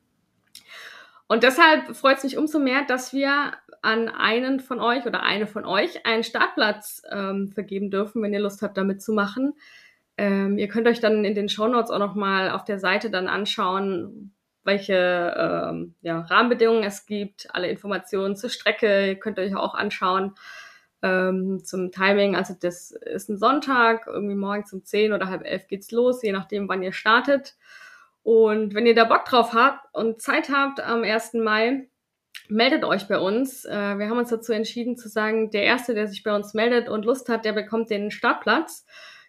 Und 1.32 1.44
deshalb 1.44 1.96
freut 1.96 2.18
es 2.18 2.24
mich 2.24 2.36
umso 2.36 2.58
mehr, 2.58 2.84
dass 2.86 3.14
wir 3.14 3.52
an 3.80 4.10
einen 4.10 4.60
von 4.60 4.80
euch 4.80 5.06
oder 5.06 5.22
eine 5.22 5.46
von 5.46 5.64
euch 5.64 6.04
einen 6.04 6.24
Startplatz 6.24 7.00
ähm, 7.10 7.52
vergeben 7.52 7.90
dürfen, 7.90 8.22
wenn 8.22 8.34
ihr 8.34 8.40
Lust 8.40 8.60
habt, 8.60 8.76
damit 8.76 9.00
zu 9.00 9.14
machen. 9.14 9.54
Ähm, 10.18 10.58
ihr 10.58 10.68
könnt 10.68 10.86
euch 10.86 11.00
dann 11.00 11.24
in 11.24 11.34
den 11.34 11.48
Shownotes 11.48 11.90
auch 11.90 11.98
nochmal 11.98 12.50
auf 12.50 12.66
der 12.66 12.78
Seite 12.78 13.08
dann 13.08 13.28
anschauen, 13.28 14.34
welche 14.62 15.34
ähm, 15.34 15.94
ja, 16.02 16.20
Rahmenbedingungen 16.20 16.84
es 16.84 17.06
gibt, 17.06 17.48
alle 17.54 17.70
Informationen 17.70 18.36
zur 18.36 18.50
Strecke. 18.50 19.06
Ihr 19.06 19.18
könnt 19.18 19.38
euch 19.38 19.56
auch 19.56 19.72
anschauen 19.72 20.34
ähm, 21.00 21.64
zum 21.64 21.92
Timing. 21.92 22.36
Also 22.36 22.54
das 22.60 22.90
ist 22.90 23.30
ein 23.30 23.38
Sonntag, 23.38 24.06
irgendwie 24.06 24.34
morgens 24.34 24.70
um 24.74 24.84
10 24.84 25.14
oder 25.14 25.30
halb 25.30 25.46
elf 25.46 25.66
geht's 25.66 25.92
los, 25.92 26.22
je 26.22 26.32
nachdem, 26.32 26.68
wann 26.68 26.82
ihr 26.82 26.92
startet. 26.92 27.56
Und 28.23 28.75
wenn 28.75 28.87
ihr 28.87 28.95
da 28.95 29.05
Bock 29.05 29.25
drauf 29.25 29.52
habt 29.52 29.85
und 29.93 30.21
Zeit 30.21 30.49
habt 30.49 30.81
am 30.81 31.02
1. 31.02 31.35
Mai, 31.35 31.88
meldet 32.49 32.85
euch 32.85 33.09
bei 33.09 33.19
uns. 33.19 33.64
Äh, 33.64 33.99
wir 33.99 34.09
haben 34.09 34.19
uns 34.19 34.31
dazu 34.31 34.52
entschieden 34.52 34.97
zu 34.97 35.09
sagen, 35.09 35.50
der 35.50 35.64
Erste, 35.64 35.95
der 35.95 36.07
sich 36.07 36.23
bei 36.23 36.35
uns 36.35 36.55
meldet 36.55 36.88
und 36.88 37.05
Lust 37.05 37.29
hat, 37.29 37.45
der 37.45 37.52
bekommt 37.52 37.91
den 37.91 38.11
Startplatz. 38.11 38.87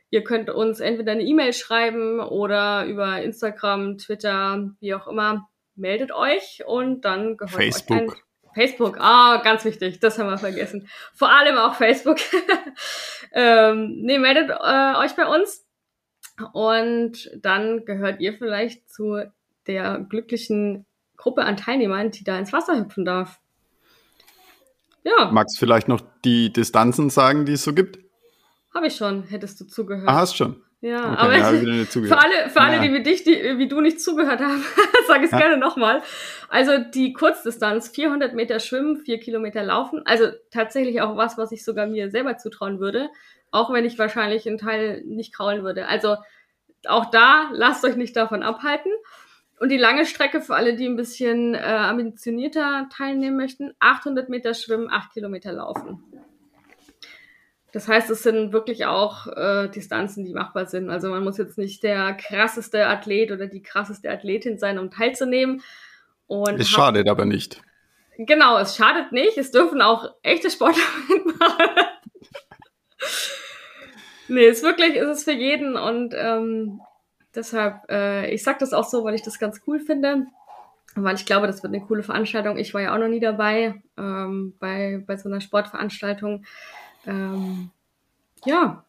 Ihr 0.10 0.24
könnt 0.24 0.50
uns 0.52 0.80
entweder 0.80 1.14
eine 1.14 1.24
E-Mail 1.24 1.54
schreiben 1.54 2.20
oder 2.20 2.86
über 2.86 3.22
Instagram, 3.22 3.98
Twitter, 3.98 4.70
wie 4.80 4.94
auch 4.94 5.08
immer. 5.08 5.50
Meldet 5.76 6.12
euch 6.12 6.64
und 6.68 7.04
dann 7.04 7.36
gehört 7.36 7.56
Facebook. 7.56 7.98
euch 7.98 8.04
ein 8.04 8.12
Facebook, 8.54 8.98
ah, 9.00 9.38
oh, 9.38 9.44
ganz 9.44 9.66
wichtig, 9.66 10.00
das 10.00 10.20
haben 10.20 10.30
wir 10.30 10.38
vergessen. 10.38 10.88
Vor 11.16 11.32
allem 11.32 11.58
auch 11.58 11.74
Facebook. 11.74 12.18
ähm, 13.34 13.98
nee, 14.02 14.20
meldet 14.20 14.52
äh, 14.52 14.96
euch 14.98 15.16
bei 15.16 15.26
uns 15.26 15.66
und 16.52 17.32
dann 17.36 17.86
gehört 17.86 18.20
ihr 18.20 18.34
vielleicht 18.34 18.90
zu 18.90 19.24
der 19.68 20.00
glücklichen 20.10 20.86
Gruppe 21.16 21.44
an 21.44 21.58
Teilnehmern, 21.58 22.12
die 22.12 22.24
da 22.24 22.38
ins 22.38 22.52
Wasser 22.52 22.80
hüpfen 22.80 23.06
darf. 23.06 23.40
Ja. 25.04 25.32
Magst 25.32 25.58
du 25.58 25.60
vielleicht 25.60 25.88
noch 25.88 26.02
die 26.24 26.52
Distanzen 26.52 27.10
sagen, 27.10 27.46
die 27.46 27.54
es 27.54 27.64
so 27.64 27.74
gibt? 27.74 28.00
Habe 28.74 28.88
ich 28.88 28.96
schon, 28.96 29.24
hättest 29.24 29.60
du 29.62 29.66
zugehört. 29.66 30.10
Ah, 30.10 30.16
hast 30.16 30.36
schon. 30.36 30.62
Ja, 30.84 31.14
okay, 31.14 31.18
aber 31.18 31.34
für 31.86 32.18
alle, 32.18 32.50
für 32.50 32.60
alle, 32.60 32.76
ja. 32.76 32.82
die 32.82 32.94
wie 32.94 33.04
dich, 33.04 33.24
die 33.24 33.58
wie 33.58 33.70
du 33.70 33.80
nicht 33.80 34.02
zugehört 34.02 34.42
haben, 34.42 34.66
sage 35.08 35.22
ich 35.22 35.26
es 35.28 35.32
ja. 35.32 35.38
gerne 35.38 35.56
nochmal. 35.56 36.02
Also 36.50 36.78
die 36.78 37.14
Kurzdistanz, 37.14 37.88
400 37.88 38.34
Meter 38.34 38.60
schwimmen, 38.60 38.98
4 38.98 39.22
Kilometer 39.22 39.64
laufen, 39.64 40.02
also 40.04 40.26
tatsächlich 40.52 41.00
auch 41.00 41.16
was, 41.16 41.38
was 41.38 41.54
ich 41.54 41.64
sogar 41.64 41.88
mir 41.88 42.12
selber 42.12 42.38
zutrauen 42.38 42.82
würde, 42.82 43.08
auch 43.50 43.72
wenn 43.72 43.86
ich 43.86 43.98
wahrscheinlich 43.98 44.46
einen 44.46 44.58
Teil 44.58 45.04
nicht 45.06 45.34
kraulen 45.34 45.64
würde. 45.64 45.88
Also 45.88 46.18
auch 46.86 47.10
da, 47.12 47.50
lasst 47.54 47.86
euch 47.86 47.96
nicht 47.96 48.18
davon 48.18 48.44
abhalten. 48.44 48.92
Und 49.62 49.70
die 49.70 49.78
lange 49.78 50.06
Strecke 50.06 50.42
für 50.42 50.56
alle, 50.56 50.76
die 50.76 50.86
ein 50.86 50.98
bisschen 50.98 51.56
äh, 51.56 51.60
ambitionierter 51.60 52.90
teilnehmen 52.92 53.38
möchten, 53.38 53.72
800 53.80 54.28
Meter 54.28 54.54
schwimmen, 54.54 54.90
8 54.92 55.14
Kilometer 55.14 55.54
laufen. 55.54 56.04
Das 57.74 57.88
heißt, 57.88 58.10
es 58.10 58.24
sind 58.24 58.54
wirklich 58.54 58.86
auch 58.86 59.28
äh, 59.28 59.68
Distanzen, 59.68 60.24
die 60.24 60.34
machbar 60.34 60.68
sind. 60.68 60.90
Also 60.90 61.10
man 61.10 61.24
muss 61.24 61.38
jetzt 61.38 61.58
nicht 61.58 61.84
der 61.84 62.14
krasseste 62.14 62.88
Athlet 62.88 63.32
oder 63.32 63.48
die 63.48 63.62
krasseste 63.62 64.10
Athletin 64.10 64.58
sein, 64.58 64.80
um 64.80 64.90
teilzunehmen. 64.90 65.62
Und 66.28 66.60
es 66.60 66.70
schadet 66.70 67.10
aber 67.10 67.26
nicht. 67.26 67.62
Genau, 68.18 68.58
es 68.60 68.78
schadet 68.78 69.12
nicht. 69.12 69.38
Es 69.38 69.52
dürfen 69.52 69.82
auch 69.82 70.14
echte 70.22 70.50
Sportler 70.50 70.84
mitmachen. 71.10 71.66
nee, 74.30 74.46
es 74.46 74.60
ist 74.60 74.64
wirklich, 74.64 74.96
es 74.96 75.18
ist 75.18 75.24
für 75.26 75.34
jeden 75.34 75.76
und 75.76 76.14
ähm, 76.16 76.80
Deshalb, 77.36 77.90
äh, 77.90 78.32
ich 78.32 78.44
sag 78.44 78.60
das 78.60 78.74
auch 78.74 78.84
so, 78.84 79.04
weil 79.04 79.16
ich 79.16 79.24
das 79.24 79.40
ganz 79.40 79.62
cool 79.66 79.80
finde. 79.80 80.28
Weil 80.96 81.16
ich 81.16 81.26
glaube, 81.26 81.48
das 81.48 81.64
wird 81.64 81.74
eine 81.74 81.84
coole 81.84 82.04
Veranstaltung. 82.04 82.58
Ich 82.58 82.74
war 82.76 82.82
ja 82.82 82.94
auch 82.94 83.00
noch 83.00 83.08
nie 83.08 83.20
dabei 83.20 83.82
ähm, 83.98 84.54
bei, 84.60 85.04
bei 85.08 85.18
so 85.18 85.28
einer 85.28 85.42
Sportveranstaltung. 85.42 86.46
Ähm, 87.06 87.72
ja, 88.46 88.86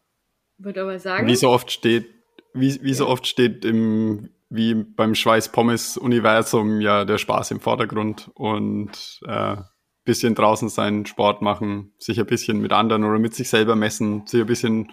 würde 0.57 0.81
aber 0.81 0.99
sagen. 0.99 1.27
Wie 1.27 1.35
so 1.35 1.49
oft 1.49 1.71
steht, 1.71 2.07
wie, 2.53 2.81
wie 2.81 2.93
so 2.93 3.07
oft 3.07 3.27
steht 3.27 3.65
im, 3.65 4.29
wie 4.49 4.73
beim 4.73 5.15
Schweiß-Pommes-Universum 5.15 6.81
ja 6.81 7.05
der 7.05 7.17
Spaß 7.17 7.51
im 7.51 7.59
Vordergrund 7.59 8.31
und 8.35 9.21
äh, 9.25 9.57
bisschen 10.05 10.35
draußen 10.35 10.69
sein, 10.69 11.05
Sport 11.05 11.41
machen, 11.41 11.93
sich 11.97 12.19
ein 12.19 12.27
bisschen 12.27 12.59
mit 12.59 12.71
anderen 12.71 13.03
oder 13.03 13.19
mit 13.19 13.33
sich 13.33 13.49
selber 13.49 13.75
messen, 13.75 14.25
sich 14.27 14.39
ein 14.39 14.47
bisschen 14.47 14.91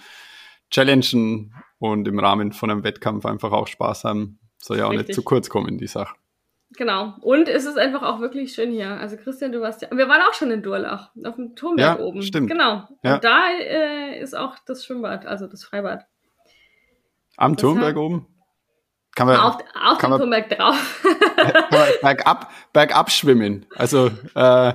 challengen 0.70 1.54
und 1.78 2.08
im 2.08 2.18
Rahmen 2.18 2.52
von 2.52 2.70
einem 2.70 2.82
Wettkampf 2.82 3.26
einfach 3.26 3.52
auch 3.52 3.66
Spaß 3.68 4.04
haben. 4.04 4.38
Soll 4.58 4.78
ja 4.78 4.86
auch 4.86 4.90
Richtig. 4.90 5.08
nicht 5.08 5.14
zu 5.16 5.22
kurz 5.22 5.48
kommen, 5.48 5.76
die 5.76 5.86
Sache. 5.86 6.14
Genau. 6.76 7.14
Und 7.20 7.48
es 7.48 7.64
ist 7.64 7.76
einfach 7.76 8.02
auch 8.02 8.20
wirklich 8.20 8.54
schön 8.54 8.70
hier. 8.70 8.90
Also 8.90 9.16
Christian, 9.16 9.52
du 9.52 9.60
warst 9.60 9.82
ja, 9.82 9.88
wir 9.90 10.08
waren 10.08 10.22
auch 10.22 10.34
schon 10.34 10.50
in 10.50 10.62
Durlach, 10.62 11.10
auf 11.24 11.36
dem 11.36 11.54
Turmberg 11.54 11.98
ja, 11.98 12.04
oben. 12.04 12.22
Stimmt. 12.22 12.50
Genau. 12.50 12.88
Ja. 13.02 13.14
Und 13.14 13.24
da 13.24 13.50
äh, 13.50 14.20
ist 14.20 14.34
auch 14.34 14.56
das 14.66 14.84
Schwimmbad, 14.84 15.26
also 15.26 15.46
das 15.46 15.64
Freibad. 15.64 16.06
Am 17.36 17.54
das 17.54 17.60
Turmberg 17.60 17.96
hat, 17.96 18.02
oben? 18.02 18.26
Kann 19.14 19.26
man, 19.26 19.36
auf, 19.36 19.56
auf 19.74 19.98
kann 19.98 20.10
dem 20.10 20.10
man, 20.10 20.18
Turmberg 20.20 20.48
drauf. 20.48 21.04
bergab, 22.02 22.50
bergab 22.72 23.10
schwimmen. 23.10 23.66
Also 23.74 24.10
äh, 24.34 24.74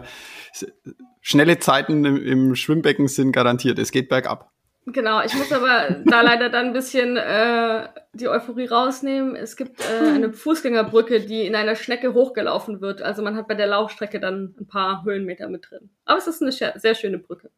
schnelle 1.21 1.59
Zeiten 1.59 2.05
im, 2.05 2.17
im 2.17 2.55
Schwimmbecken 2.55 3.07
sind 3.07 3.31
garantiert. 3.31 3.79
Es 3.79 3.91
geht 3.91 4.09
bergab. 4.09 4.51
Genau, 4.89 5.21
ich 5.21 5.35
muss 5.35 5.51
aber 5.51 5.97
da 6.05 6.21
leider 6.21 6.49
dann 6.49 6.67
ein 6.67 6.73
bisschen 6.73 7.17
äh, 7.17 7.89
die 8.13 8.29
Euphorie 8.29 8.67
rausnehmen. 8.67 9.35
Es 9.35 9.57
gibt 9.57 9.81
äh, 9.81 10.07
eine 10.11 10.31
Fußgängerbrücke, 10.31 11.19
die 11.19 11.45
in 11.45 11.55
einer 11.55 11.75
Schnecke 11.75 12.13
hochgelaufen 12.13 12.79
wird. 12.79 13.01
Also 13.01 13.21
man 13.21 13.35
hat 13.35 13.49
bei 13.49 13.55
der 13.55 13.67
Laufstrecke 13.67 14.21
dann 14.21 14.55
ein 14.57 14.65
paar 14.65 15.03
Höhenmeter 15.03 15.49
mit 15.49 15.69
drin. 15.69 15.89
Aber 16.05 16.19
es 16.19 16.27
ist 16.27 16.41
eine 16.41 16.53
sehr 16.53 16.95
schöne 16.95 17.17
Brücke. 17.17 17.51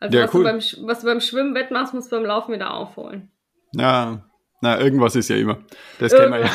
Also 0.00 0.18
ja, 0.18 0.24
was, 0.24 0.34
cool. 0.34 0.44
du 0.44 0.50
beim, 0.50 0.86
was 0.86 1.00
du 1.00 1.06
beim 1.06 1.20
Schwimmen 1.20 1.54
wettmachst, 1.54 1.94
musst 1.94 2.12
du 2.12 2.16
beim 2.16 2.26
Laufen 2.26 2.52
wieder 2.52 2.74
aufholen. 2.74 3.30
Ja, 3.72 4.22
na, 4.60 4.78
irgendwas 4.78 5.16
ist 5.16 5.30
ja 5.30 5.36
immer. 5.36 5.60
Das 5.98 6.12
kennen 6.12 6.30
wir 6.30 6.40
ja. 6.40 6.50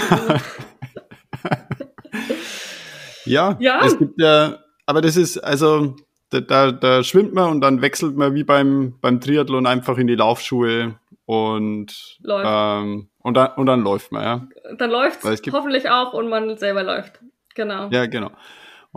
ja. 3.26 3.58
Ja, 3.60 3.86
es 3.86 3.98
gibt 3.98 4.22
ja, 4.22 4.60
aber 4.86 5.02
das 5.02 5.18
ist, 5.18 5.40
also 5.40 5.96
da, 6.42 6.72
da, 6.72 7.04
schwimmt 7.04 7.34
man 7.34 7.52
und 7.52 7.62
dann 7.62 7.82
wechselt 7.82 8.16
man 8.16 8.34
wie 8.34 8.44
beim, 8.44 8.96
beim 9.02 9.20
Triathlon 9.20 9.66
einfach 9.66 9.98
in 9.98 10.08
die 10.08 10.16
Laufschuhe 10.16 10.96
und, 11.26 12.20
ähm, 12.28 13.10
und, 13.20 13.34
dann, 13.36 13.50
und 13.56 13.66
dann 13.66 13.82
läuft 13.82 14.12
man, 14.12 14.24
ja. 14.24 14.48
Dann 14.78 14.92
läuft 14.92 15.26
es 15.26 15.42
hoffentlich 15.52 15.90
auch 15.90 16.14
und 16.14 16.30
man 16.30 16.58
selber 16.58 16.84
läuft. 16.84 17.20
Genau. 17.56 17.90
Ja, 17.90 18.06
genau. 18.06 18.32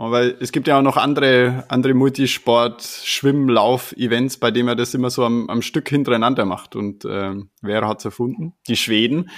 Weil 0.01 0.37
es 0.39 0.53
gibt 0.53 0.65
ja 0.67 0.77
auch 0.77 0.81
noch 0.81 0.95
andere, 0.95 1.65
andere 1.67 1.93
Multisport-Schwimm-Lauf-Events, 1.93 4.37
bei 4.37 4.49
denen 4.49 4.67
man 4.67 4.77
das 4.77 4.93
immer 4.93 5.09
so 5.09 5.25
am, 5.25 5.49
am 5.49 5.61
Stück 5.61 5.89
hintereinander 5.89 6.45
macht. 6.45 6.77
Und 6.77 7.03
ähm, 7.03 7.49
wer 7.61 7.85
hat's 7.85 8.05
erfunden? 8.05 8.53
Die 8.69 8.77
Schweden. 8.77 9.29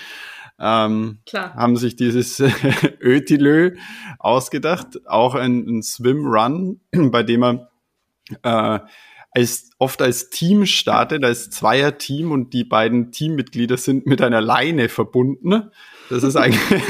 Ähm, 0.60 1.17
Klar. 1.25 1.55
haben 1.55 1.77
sich 1.77 1.96
dieses 1.96 2.39
Ötilö 3.01 3.72
ausgedacht. 4.20 5.08
Auch 5.08 5.34
ein, 5.34 5.67
ein 5.67 5.81
Swim-Run, 5.81 6.79
bei 6.91 7.24
dem 7.24 7.39
man 7.39 7.65
äh, 8.43 8.79
als, 9.33 9.69
oft 9.77 10.01
als 10.01 10.29
Team 10.29 10.65
startet, 10.65 11.23
als 11.23 11.50
Zweier-Team 11.50 12.31
und 12.31 12.53
die 12.53 12.65
beiden 12.65 13.11
Teammitglieder 13.11 13.77
sind 13.77 14.05
mit 14.05 14.21
einer 14.21 14.41
Leine 14.41 14.89
verbunden. 14.89 15.71
Das 16.09 16.23
ist 16.23 16.35
eigentlich 16.35 16.83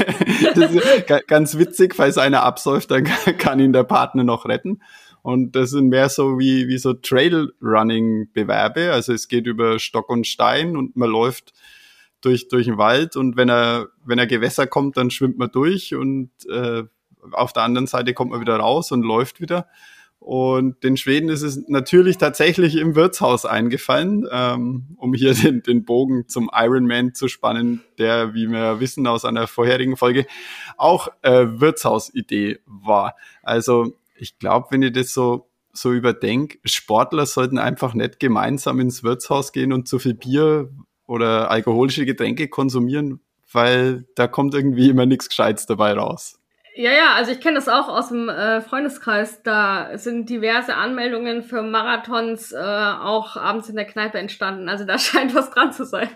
das 0.54 0.72
ist 0.72 1.28
ganz 1.28 1.56
witzig, 1.56 1.94
falls 1.94 2.18
einer 2.18 2.42
absäuft, 2.42 2.90
dann 2.90 3.04
kann 3.38 3.60
ihn 3.60 3.72
der 3.72 3.84
Partner 3.84 4.24
noch 4.24 4.46
retten. 4.46 4.80
Und 5.22 5.54
das 5.54 5.70
sind 5.70 5.88
mehr 5.88 6.08
so 6.08 6.40
wie, 6.40 6.66
wie 6.66 6.78
so 6.78 6.94
Trail-Running-Bewerbe. 6.94 8.92
Also 8.92 9.12
es 9.12 9.28
geht 9.28 9.46
über 9.46 9.78
Stock 9.78 10.08
und 10.10 10.26
Stein 10.26 10.76
und 10.76 10.96
man 10.96 11.10
läuft 11.10 11.52
durch, 12.22 12.48
durch 12.48 12.66
den 12.66 12.76
Wald 12.76 13.14
und 13.16 13.36
wenn 13.36 13.48
er, 13.48 13.88
wenn 14.04 14.18
er 14.18 14.26
Gewässer 14.26 14.66
kommt, 14.66 14.96
dann 14.96 15.10
schwimmt 15.10 15.38
man 15.38 15.50
durch 15.50 15.94
und 15.94 16.30
äh, 16.50 16.82
auf 17.30 17.52
der 17.52 17.62
anderen 17.62 17.86
Seite 17.86 18.14
kommt 18.14 18.32
man 18.32 18.40
wieder 18.40 18.56
raus 18.56 18.90
und 18.90 19.02
läuft 19.02 19.40
wieder. 19.40 19.68
Und 20.24 20.84
den 20.84 20.96
Schweden 20.96 21.28
ist 21.30 21.42
es 21.42 21.68
natürlich 21.68 22.16
tatsächlich 22.16 22.76
im 22.76 22.94
Wirtshaus 22.94 23.44
eingefallen, 23.44 24.24
ähm, 24.30 24.94
um 24.96 25.14
hier 25.14 25.34
den, 25.34 25.64
den 25.64 25.84
Bogen 25.84 26.28
zum 26.28 26.48
Ironman 26.54 27.12
zu 27.12 27.26
spannen, 27.26 27.82
der, 27.98 28.32
wie 28.32 28.46
wir 28.46 28.78
wissen 28.78 29.06
aus 29.08 29.24
einer 29.24 29.48
vorherigen 29.48 29.96
Folge, 29.96 30.26
auch 30.76 31.08
äh, 31.22 31.46
Wirtshausidee 31.48 32.60
war. 32.66 33.16
Also 33.42 33.94
ich 34.14 34.38
glaube, 34.38 34.68
wenn 34.70 34.82
ihr 34.82 34.92
das 34.92 35.12
so 35.12 35.48
so 35.72 35.90
überdenkt, 35.90 36.58
Sportler 36.70 37.24
sollten 37.26 37.58
einfach 37.58 37.94
nicht 37.94 38.20
gemeinsam 38.20 38.78
ins 38.78 39.02
Wirtshaus 39.02 39.52
gehen 39.52 39.72
und 39.72 39.88
zu 39.88 39.98
viel 39.98 40.14
Bier 40.14 40.70
oder 41.06 41.50
alkoholische 41.50 42.04
Getränke 42.04 42.48
konsumieren, 42.48 43.20
weil 43.50 44.04
da 44.14 44.28
kommt 44.28 44.54
irgendwie 44.54 44.90
immer 44.90 45.06
nichts 45.06 45.30
Gescheites 45.30 45.64
dabei 45.64 45.94
raus. 45.94 46.38
Ja, 46.74 46.90
ja, 46.90 47.14
also 47.14 47.32
ich 47.32 47.40
kenne 47.40 47.56
das 47.56 47.68
auch 47.68 47.88
aus 47.88 48.08
dem 48.08 48.28
äh, 48.28 48.60
Freundeskreis. 48.62 49.42
Da 49.42 49.98
sind 49.98 50.30
diverse 50.30 50.74
Anmeldungen 50.74 51.42
für 51.42 51.62
Marathons 51.62 52.52
äh, 52.52 52.56
auch 52.56 53.36
abends 53.36 53.68
in 53.68 53.76
der 53.76 53.84
Kneipe 53.84 54.18
entstanden. 54.18 54.68
Also 54.68 54.84
da 54.84 54.98
scheint 54.98 55.34
was 55.34 55.50
dran 55.50 55.72
zu 55.72 55.84
sein. 55.84 56.08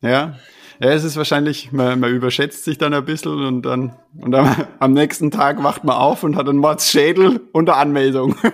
Ja, 0.00 0.34
Ja, 0.78 0.90
es 0.90 1.04
ist 1.04 1.16
wahrscheinlich, 1.16 1.72
man, 1.72 1.98
man 2.00 2.12
überschätzt 2.12 2.64
sich 2.64 2.76
dann 2.76 2.92
ein 2.92 3.04
bisschen 3.04 3.32
und 3.46 3.62
dann, 3.62 3.96
und 4.20 4.30
dann 4.32 4.66
am 4.78 4.92
nächsten 4.92 5.30
Tag 5.30 5.62
wacht 5.62 5.84
man 5.84 5.96
auf 5.96 6.22
und 6.22 6.36
hat 6.36 6.48
einen 6.48 6.58
Mordsschädel 6.58 7.40
unter 7.52 7.76
Anmeldung. 7.76 8.36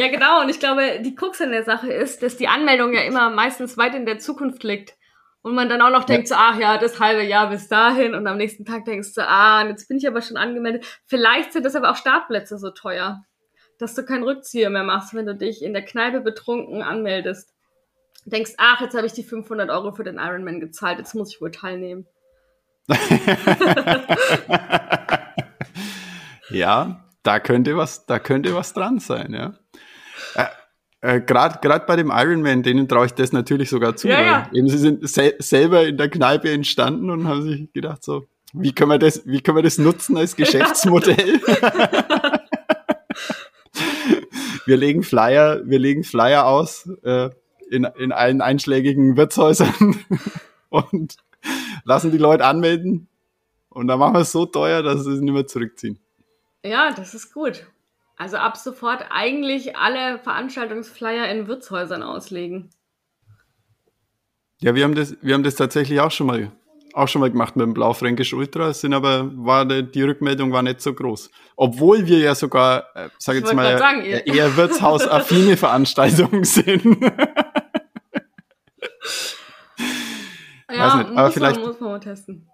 Ja, 0.00 0.06
genau. 0.06 0.42
Und 0.42 0.48
ich 0.48 0.60
glaube, 0.60 1.00
die 1.04 1.16
Krux 1.16 1.40
an 1.40 1.50
der 1.50 1.64
Sache 1.64 1.92
ist, 1.92 2.22
dass 2.22 2.36
die 2.36 2.46
Anmeldung 2.46 2.92
ja 2.94 3.00
immer 3.00 3.30
meistens 3.30 3.76
weit 3.76 3.96
in 3.96 4.06
der 4.06 4.20
Zukunft 4.20 4.62
liegt. 4.62 4.94
Und 5.42 5.54
man 5.54 5.68
dann 5.68 5.82
auch 5.82 5.90
noch 5.90 6.04
denkt, 6.04 6.28
so, 6.28 6.34
ach 6.36 6.58
ja, 6.58 6.78
das 6.78 6.98
halbe 7.00 7.22
Jahr 7.22 7.48
bis 7.48 7.68
dahin. 7.68 8.14
Und 8.14 8.26
am 8.26 8.36
nächsten 8.36 8.64
Tag 8.64 8.84
denkst 8.84 9.14
du, 9.14 9.26
ah, 9.26 9.64
jetzt 9.66 9.88
bin 9.88 9.98
ich 9.98 10.08
aber 10.08 10.20
schon 10.20 10.36
angemeldet. 10.36 10.84
Vielleicht 11.06 11.52
sind 11.52 11.64
das 11.64 11.76
aber 11.76 11.90
auch 11.90 11.96
Startplätze 11.96 12.58
so 12.58 12.70
teuer, 12.70 13.22
dass 13.78 13.94
du 13.94 14.04
keinen 14.04 14.24
Rückzieher 14.24 14.68
mehr 14.70 14.82
machst, 14.82 15.14
wenn 15.14 15.26
du 15.26 15.36
dich 15.36 15.62
in 15.62 15.72
der 15.72 15.84
Kneipe 15.84 16.20
betrunken 16.20 16.82
anmeldest. 16.82 17.54
Denkst, 18.24 18.54
ach, 18.58 18.80
jetzt 18.80 18.96
habe 18.96 19.06
ich 19.06 19.12
die 19.12 19.22
500 19.22 19.70
Euro 19.70 19.92
für 19.92 20.02
den 20.04 20.18
Ironman 20.18 20.58
gezahlt, 20.60 20.98
jetzt 20.98 21.14
muss 21.14 21.32
ich 21.32 21.40
wohl 21.40 21.52
teilnehmen. 21.52 22.06
ja, 26.50 27.04
da 27.22 27.40
könnte 27.40 27.76
was, 27.76 28.06
da 28.06 28.18
könnte 28.18 28.54
was 28.54 28.72
dran 28.72 28.98
sein, 28.98 29.32
ja. 29.34 29.54
Äh, 31.00 31.20
Gerade 31.20 31.84
bei 31.86 31.96
dem 31.96 32.10
Ironman, 32.12 32.62
denen 32.62 32.88
traue 32.88 33.06
ich 33.06 33.12
das 33.12 33.32
natürlich 33.32 33.70
sogar 33.70 33.96
zu. 33.96 34.08
Ja, 34.08 34.20
ja. 34.20 34.50
Eben, 34.52 34.68
sie 34.68 34.78
sind 34.78 35.08
sel 35.08 35.36
selber 35.38 35.86
in 35.86 35.96
der 35.96 36.08
Kneipe 36.08 36.50
entstanden 36.50 37.10
und 37.10 37.28
haben 37.28 37.42
sich 37.42 37.72
gedacht, 37.72 38.02
so, 38.02 38.26
wie 38.52 38.72
können 38.72 38.90
wir 38.90 38.98
das, 38.98 39.24
wie 39.24 39.40
können 39.40 39.58
wir 39.58 39.62
das 39.62 39.78
nutzen 39.78 40.16
als 40.16 40.34
Geschäftsmodell? 40.36 41.40
wir 44.66 44.76
legen 44.76 45.04
Flyer, 45.04 45.60
wir 45.64 45.78
legen 45.78 46.02
Flyer 46.02 46.46
aus 46.46 46.90
äh, 47.04 47.30
in, 47.70 47.84
in 47.84 48.10
allen 48.12 48.40
einschlägigen 48.40 49.16
Wirtshäusern 49.16 50.04
und 50.68 51.16
lassen 51.84 52.10
die 52.10 52.18
Leute 52.18 52.44
anmelden. 52.44 53.08
Und 53.68 53.86
dann 53.86 54.00
machen 54.00 54.14
wir 54.14 54.20
es 54.20 54.32
so 54.32 54.46
teuer, 54.46 54.82
dass 54.82 55.04
sie 55.04 55.12
es 55.12 55.20
nicht 55.20 55.32
mehr 55.32 55.46
zurückziehen. 55.46 56.00
Ja, 56.64 56.90
das 56.92 57.14
ist 57.14 57.32
gut. 57.32 57.66
Also 58.18 58.36
ab 58.36 58.56
sofort 58.56 59.04
eigentlich 59.10 59.76
alle 59.76 60.18
Veranstaltungsflyer 60.18 61.28
in 61.28 61.46
Wirtshäusern 61.46 62.02
auslegen. 62.02 62.70
Ja, 64.60 64.74
wir 64.74 64.82
haben 64.84 64.96
das, 64.96 65.16
wir 65.22 65.34
haben 65.34 65.44
das 65.44 65.54
tatsächlich 65.54 66.00
auch 66.00 66.10
schon 66.10 66.26
mal, 66.26 66.50
auch 66.94 67.06
schon 67.06 67.20
mal 67.20 67.30
gemacht 67.30 67.54
mit 67.54 67.64
dem 67.64 67.74
Blaufränkisch 67.74 68.32
Ultra, 68.34 68.72
sind 68.74 68.92
aber, 68.92 69.30
war 69.36 69.64
die, 69.64 69.84
die 69.88 70.02
Rückmeldung 70.02 70.50
war 70.52 70.62
nicht 70.62 70.80
so 70.80 70.94
groß. 70.94 71.30
Obwohl 71.54 72.08
wir 72.08 72.18
ja 72.18 72.34
sogar, 72.34 72.86
äh, 72.96 73.08
sag 73.18 73.36
Ich 73.36 73.42
jetzt 73.42 73.54
mal, 73.54 73.78
sagen, 73.78 74.02
ihr- 74.04 74.26
eher 74.26 74.56
wirtshausaffine 74.56 75.56
Veranstaltungen 75.56 76.42
sind. 76.44 76.84
Ja, 80.70 80.86
Weiß 80.86 80.94
nicht, 80.96 81.10
aber 81.16 81.24
muss, 81.24 81.34
vielleicht- 81.34 81.56
man, 81.60 81.66
muss 81.66 81.80
man 81.80 81.90
mal 81.92 82.00
testen. 82.00 82.50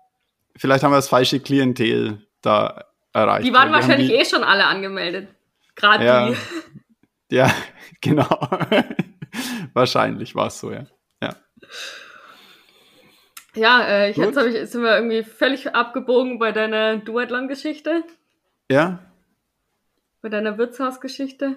Vielleicht 0.56 0.84
haben 0.84 0.92
wir 0.92 0.96
das 0.96 1.08
falsche 1.08 1.40
Klientel 1.40 2.24
da 2.42 2.84
erreicht. 3.12 3.44
Die 3.46 3.52
waren 3.52 3.72
wahrscheinlich 3.72 4.08
die, 4.08 4.14
eh 4.14 4.24
schon 4.24 4.44
alle 4.44 4.66
angemeldet. 4.66 5.28
Gerade 5.76 6.04
Ja. 6.04 6.28
die. 6.30 6.36
Ja, 7.30 7.50
genau. 8.00 8.28
wahrscheinlich 9.72 10.34
war 10.34 10.46
es 10.48 10.60
so, 10.60 10.70
ja. 10.72 10.86
Ja. 11.22 11.34
Ja, 13.56 13.82
äh, 13.86 14.10
ich, 14.10 14.16
Gut. 14.16 14.34
jetzt 14.36 14.36
ich, 14.46 14.70
sind 14.70 14.82
wir 14.82 14.96
irgendwie 14.96 15.22
völlig 15.22 15.74
abgebogen 15.74 16.38
bei 16.38 16.50
deiner 16.52 16.96
Duathlon-Geschichte, 16.98 18.02
Ja, 18.70 18.98
bei 20.22 20.28
deiner 20.28 20.58
Wirtshausgeschichte. 20.58 21.56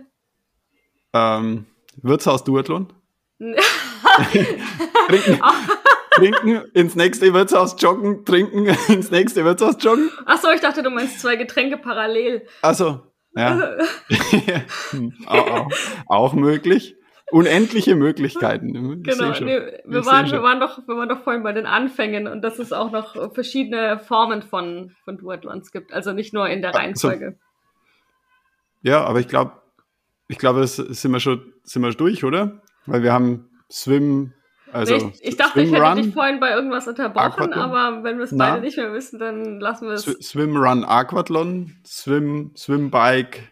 ähm, 1.13 1.65
Wirtshaus 2.01 2.43
Duathlon. 2.43 2.93
trinken, 5.07 5.39
trinken, 6.11 6.61
ins 6.73 6.95
nächste 6.95 7.33
Wirtshaus 7.33 7.75
joggen, 7.79 8.25
trinken, 8.25 8.65
ins 8.89 9.09
nächste 9.11 9.45
Wirtshaus 9.45 9.75
joggen. 9.79 10.11
Ach 10.25 10.39
so, 10.41 10.49
ich 10.51 10.61
dachte, 10.61 10.83
du 10.83 10.89
meinst 10.89 11.19
zwei 11.19 11.35
Getränke 11.35 11.77
parallel. 11.77 12.47
Also, 12.61 13.06
ja. 13.37 13.75
Auch, 15.27 15.69
auch, 16.07 16.33
möglich. 16.33 16.95
Unendliche 17.29 17.95
Möglichkeiten. 17.95 18.69
Ich 18.69 19.03
Genau, 19.03 19.33
schon. 19.33 19.47
nee, 19.47 19.59
wir, 19.85 19.99
Ich 19.99 20.05
waren, 20.05 20.25
wir, 20.25 20.35
schon. 20.35 20.43
waren 20.43 20.59
doch, 20.61 20.79
wir 20.87 20.95
waren 20.95 21.09
doch 21.09 21.23
vorhin 21.23 21.43
bei 21.43 21.51
den 21.51 21.65
Anfängen 21.65 22.25
und 22.27 22.41
dass 22.41 22.57
es 22.57 22.71
auch 22.71 22.91
noch 22.91 23.33
verschiedene 23.33 23.99
Formen 23.99 24.43
von, 24.43 24.95
von 25.03 25.17
Duathlons 25.17 25.71
gibt. 25.71 25.91
Also 25.91 26.13
nicht 26.13 26.33
nur 26.33 26.47
in 26.47 26.61
der. 26.61 26.73
Reihenfolge. 26.73 27.37
Ja, 28.81 29.03
aber 29.03 29.19
ich 29.19 29.27
glaube, 29.27 29.61
ich 30.29 30.37
glaube, 30.37 30.61
das 30.61 30.77
sind 30.77 31.11
wir 31.11 31.19
schon, 31.19 31.53
sind 31.63 31.81
wir 31.81 31.91
durch, 31.91 32.23
oder? 32.23 32.61
Weil 32.85 33.03
wir 33.03 33.11
haben 33.11 33.49
Swim, 33.69 34.33
also 34.73 34.95
ich, 34.95 35.23
ich 35.23 35.37
dachte, 35.37 35.61
ich 35.61 35.69
Swim 35.69 35.75
hätte 35.75 35.87
Run, 35.89 36.01
dich 36.03 36.13
vorhin 36.13 36.39
bei 36.39 36.51
irgendwas 36.51 36.87
unterbrochen, 36.87 37.25
Aquathlon. 37.43 37.59
aber 37.59 38.03
wenn 38.03 38.17
wir 38.17 38.25
es 38.25 38.31
Na? 38.31 38.49
beide 38.51 38.61
nicht 38.61 38.77
mehr 38.77 38.93
wissen, 38.93 39.19
dann 39.19 39.59
lassen 39.59 39.87
wir 39.87 39.93
es. 39.93 40.05
Sw- 40.07 40.21
Swim 40.21 40.57
Run 40.57 40.83
Aquathlon, 40.83 41.75
Swim, 41.85 42.51
Swim 42.55 42.89
Bike, 42.91 43.51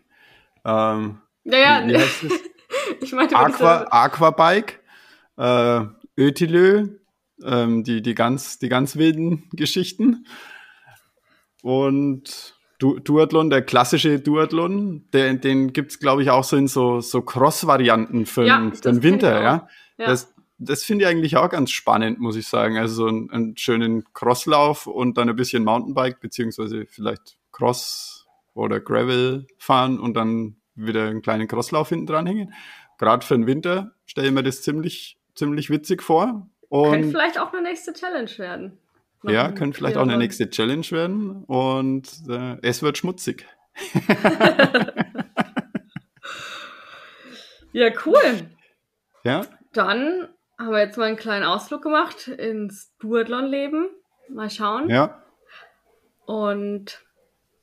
ähm, 0.66 1.20
Ja, 1.44 1.58
ja, 1.58 1.88
wie 1.88 1.96
heißt 1.98 2.24
es? 2.24 2.32
ich 3.02 3.14
meinte 3.14 3.36
Aqua, 3.36 3.86
Aquabike, 3.90 4.80
äh, 5.38 5.82
Ötilö, 6.18 6.88
ähm, 7.44 7.84
die, 7.84 8.02
die, 8.02 8.16
ganz, 8.16 8.60
die 8.60 8.70
ganz 8.70 8.96
wilden 8.96 9.50
Geschichten. 9.54 10.26
Und 11.62 12.56
du 12.80 13.00
Duathlon, 13.00 13.50
der 13.50 13.62
klassische 13.64 14.20
Duathlon, 14.20 15.08
der, 15.14 15.34
den 15.36 15.74
gibt's 15.74 16.00
glaube 16.00 16.22
ich, 16.24 16.30
auch 16.30 16.44
so 16.44 16.56
in 16.58 16.68
so, 16.68 17.00
so 17.02 17.22
Cross-Varianten 17.22 18.26
für, 18.26 18.46
Ja, 18.46 18.70
für 18.72 18.82
den 18.82 18.98
ich 18.98 19.04
Winter. 19.04 19.42
Ja? 19.42 19.68
Ja. 19.98 20.08
Das, 20.08 20.34
das 20.58 20.84
finde 20.84 21.06
ich 21.06 21.10
eigentlich 21.10 21.38
auch 21.38 21.50
ganz 21.50 21.72
spannend, 21.72 22.20
muss 22.20 22.36
ich 22.36 22.48
sagen. 22.48 22.78
Also 22.78 22.96
so 22.96 23.08
einen, 23.08 23.30
einen 23.32 23.58
schönen 23.58 24.04
Crosslauf 24.14 24.88
und 24.88 25.18
dann 25.18 25.30
ein 25.30 25.36
bisschen 25.36 25.64
Mountainbike, 25.64 26.20
beziehungsweise 26.20 26.86
vielleicht 26.88 27.38
Cross 27.52 28.28
oder 28.54 28.80
Gravel 28.80 29.48
fahren 29.58 30.00
und 30.00 30.16
dann 30.16 30.58
wieder 30.76 31.08
einen 31.08 31.22
kleinen 31.22 31.48
Crosslauf 31.48 31.90
hinten 31.90 32.08
dranhängen. 32.08 32.54
Gerade 32.98 33.26
für 33.26 33.36
den 33.36 33.48
Winter 33.48 33.92
stelle 34.06 34.28
ich 34.28 34.34
mir 34.34 34.44
das 34.44 34.62
ziemlich, 34.62 35.18
ziemlich 35.36 35.70
witzig 35.70 36.02
vor. 36.02 36.50
Könnte 36.72 37.10
vielleicht 37.10 37.40
auch 37.40 37.54
eine 37.54 37.62
nächste 37.62 37.94
Challenge 37.94 38.32
werden. 38.38 38.78
Noch 39.24 39.32
ja, 39.32 39.52
könnte 39.52 39.78
vielleicht 39.78 39.98
auch 39.98 40.04
eine 40.04 40.18
nächste 40.18 40.50
Challenge 40.50 40.86
werden. 40.92 41.44
Und 41.46 42.10
äh, 42.30 42.58
es 42.62 42.82
wird 42.82 42.98
schmutzig. 42.98 43.46
Ja, 47.76 47.90
cool. 48.06 48.50
Ja, 49.26 49.46
Dann 49.74 50.30
haben 50.58 50.72
wir 50.72 50.80
jetzt 50.80 50.98
mal 50.98 51.06
einen 51.06 51.18
kleinen 51.18 51.46
Ausflug 51.46 51.82
gemacht 51.82 52.28
ins 52.28 52.96
Duathlon-Leben. 53.00 53.90
Mal 54.30 54.50
schauen. 54.50 54.90
ja. 54.90 55.22
Und 56.26 57.04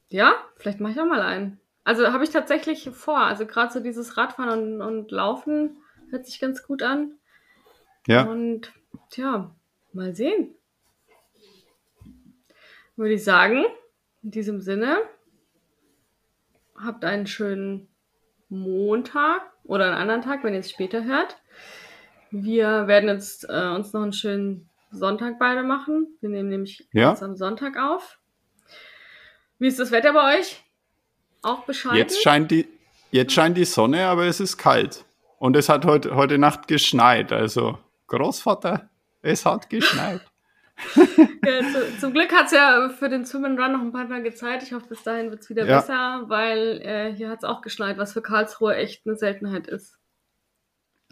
ja, 0.08 0.34
vielleicht 0.56 0.78
mache 0.78 0.92
ich 0.92 1.00
auch 1.00 1.06
mal 1.06 1.20
einen. 1.22 1.58
Also 1.84 2.12
habe 2.12 2.22
ich 2.22 2.30
tatsächlich 2.30 2.90
vor. 2.90 3.18
Also 3.18 3.46
gerade 3.46 3.72
so 3.72 3.80
dieses 3.80 4.16
Radfahren 4.16 4.80
und, 4.80 4.82
und 4.82 5.10
Laufen 5.10 5.78
hört 6.10 6.26
sich 6.26 6.38
ganz 6.38 6.62
gut 6.62 6.82
an. 6.82 7.14
Ja, 8.06 8.22
Und 8.22 8.72
tja, 9.10 9.54
mal 9.92 10.14
sehen. 10.14 10.54
Würde 12.96 13.14
ich 13.14 13.24
sagen, 13.24 13.64
in 14.22 14.30
diesem 14.30 14.60
Sinne, 14.60 14.98
habt 16.76 17.04
einen 17.04 17.26
schönen 17.26 17.88
Montag 18.48 19.42
oder 19.64 19.86
einen 19.86 19.96
anderen 19.96 20.22
Tag, 20.22 20.44
wenn 20.44 20.54
ihr 20.54 20.60
es 20.60 20.70
später 20.70 21.04
hört. 21.04 21.40
Wir 22.32 22.86
werden 22.86 23.08
jetzt 23.08 23.44
äh, 23.48 23.68
uns 23.68 23.92
noch 23.92 24.02
einen 24.02 24.12
schönen 24.12 24.68
Sonntag 24.90 25.38
beide 25.38 25.62
machen. 25.62 26.16
Wir 26.20 26.30
nehmen 26.30 26.48
nämlich 26.48 26.88
Ja. 26.92 27.10
jetzt 27.10 27.22
am 27.22 27.36
Sonntag 27.36 27.76
auf. 27.78 28.18
Wie 29.58 29.68
ist 29.68 29.78
das 29.78 29.90
Wetter 29.90 30.12
bei 30.12 30.38
euch? 30.38 30.62
Auch 31.42 31.64
bescheiden? 31.64 31.98
jetzt 31.98 32.22
scheint, 32.22 32.50
die, 32.50 32.66
jetzt 33.10 33.32
scheint 33.32 33.56
die 33.56 33.64
Sonne, 33.64 34.06
aber 34.06 34.26
es 34.26 34.40
ist 34.40 34.56
kalt. 34.56 35.04
Und 35.38 35.56
es 35.56 35.68
hat 35.68 35.84
heute, 35.84 36.14
heute 36.16 36.38
Nacht 36.38 36.68
geschneit. 36.68 37.32
Also, 37.32 37.78
Großvater, 38.08 38.88
es 39.22 39.44
hat 39.46 39.68
geschneit. 39.70 40.20
Ja, 41.44 41.60
zu, 41.70 41.98
zum 42.00 42.12
Glück 42.12 42.32
hat 42.32 42.46
es 42.46 42.52
ja 42.52 42.88
für 42.88 43.08
den 43.08 43.24
Swim 43.24 43.44
and 43.44 43.58
Run 43.60 43.72
noch 43.72 43.80
ein 43.80 43.92
paar 43.92 44.08
Tage 44.08 44.32
Zeit. 44.34 44.62
Ich 44.62 44.72
hoffe, 44.72 44.86
bis 44.88 45.02
dahin 45.04 45.30
wird 45.30 45.42
es 45.42 45.50
wieder 45.50 45.64
Ja. 45.66 45.76
besser, 45.76 46.24
weil 46.28 46.80
äh, 46.82 47.12
hier 47.14 47.28
hat 47.28 47.38
es 47.38 47.44
auch 47.44 47.60
geschneit, 47.62 47.98
was 47.98 48.12
für 48.14 48.22
Karlsruhe 48.22 48.74
echt 48.74 49.06
eine 49.06 49.16
Seltenheit 49.16 49.66
ist. 49.68 49.98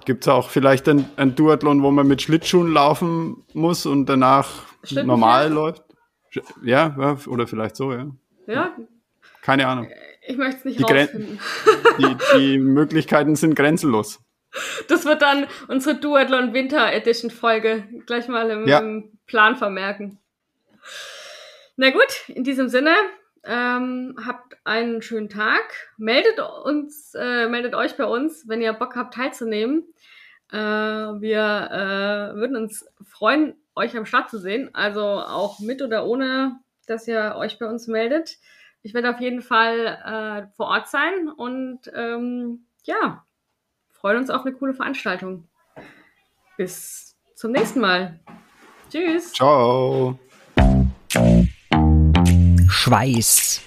Gibt 0.05 0.25
es 0.25 0.29
auch 0.29 0.51
vielleicht 0.51 0.89
ein, 0.89 1.09
ein 1.17 1.35
Duathlon, 1.35 1.83
wo 1.83 1.91
man 1.91 2.07
mit 2.07 2.23
Schlittschuhen 2.23 2.73
laufen 2.73 3.45
muss 3.53 3.87
und 3.87 4.07
danach 4.07 4.49
normal 4.91 5.53
läuft? 5.53 5.83
Ja, 6.63 7.17
oder 7.27 7.47
vielleicht 7.47 7.77
so, 7.77 7.93
ja. 7.93 8.07
Ja, 8.47 8.73
Keine 9.43 9.67
Ahnung. 9.67 9.89
ich 10.27 10.37
möchte 10.37 10.59
es 10.59 10.65
nicht 10.65 10.79
Die 10.81 10.85
Gren- 10.85 11.01
rausfinden. 11.07 11.41
Die, 11.99 12.17
die 12.39 12.59
Möglichkeiten 12.59 13.37
sind 13.37 13.55
grenzenlos. 13.55 14.21
Das 14.89 15.05
wird 15.05 15.23
dann 15.23 15.47
unsere 15.69 15.97
Duathlon 15.97 16.53
Winter 16.55 16.93
Edition 16.93 17.31
Folge 17.31 17.85
gleich 18.07 18.27
mal 18.29 18.51
im, 18.51 18.67
Ja. 18.67 18.79
im 18.81 19.19
Plan 19.27 19.55
vermerken. 19.57 20.19
Na 21.77 21.91
gut, 21.91 22.29
in 22.29 22.43
diesem 22.45 22.69
Sinne, 22.69 22.95
ähm, 23.45 24.17
habt 24.25 24.59
einen 24.65 25.03
schönen 25.03 25.29
Tag. 25.29 25.63
Meldet 25.97 26.41
uns, 26.41 27.15
äh, 27.15 27.49
meldet 27.49 27.75
euch 27.75 27.97
bei 27.97 28.05
uns, 28.05 28.49
wenn 28.49 28.61
ihr 28.61 28.73
Bock 28.73 28.97
habt 28.97 29.15
teilzunehmen. 29.15 29.85
Äh, 30.53 30.57
wir 30.57 31.39
äh, 31.71 32.37
würden 32.37 32.57
uns 32.57 32.87
freuen, 33.05 33.55
euch 33.75 33.97
am 33.97 34.07
Start 34.07 34.31
zu 34.31 34.39
sehen. 34.39 34.71
Also 34.75 35.03
auch 35.03 35.61
mit 35.61 35.83
oder 35.83 36.07
ohne, 36.07 36.59
dass 36.87 37.09
ihr 37.09 37.35
euch 37.37 37.59
bei 37.59 37.67
uns 37.67 37.87
meldet. 37.87 38.39
Ich 38.83 38.95
werde 38.95 39.11
auf 39.11 39.21
jeden 39.21 39.43
Fall 39.43 39.87
äh, 39.87 40.55
vor 40.57 40.67
Ort 40.67 40.89
sein 40.89 41.29
und 41.29 41.81
ähm, 41.95 42.65
ja, 42.85 43.25
freuen 43.91 44.19
uns 44.19 44.31
auf 44.31 44.45
eine 44.45 44.55
coole 44.55 44.75
Veranstaltung. 44.75 45.47
Bis 46.57 47.17
zum 47.35 47.53
nächsten 47.53 47.81
Mal. 47.81 48.21
Tschüss. 48.91 49.33
Ciao. 49.33 50.19
Schweiß. 52.71 53.61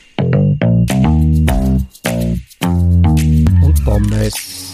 Und 3.61 3.85
Pommes. 3.85 4.73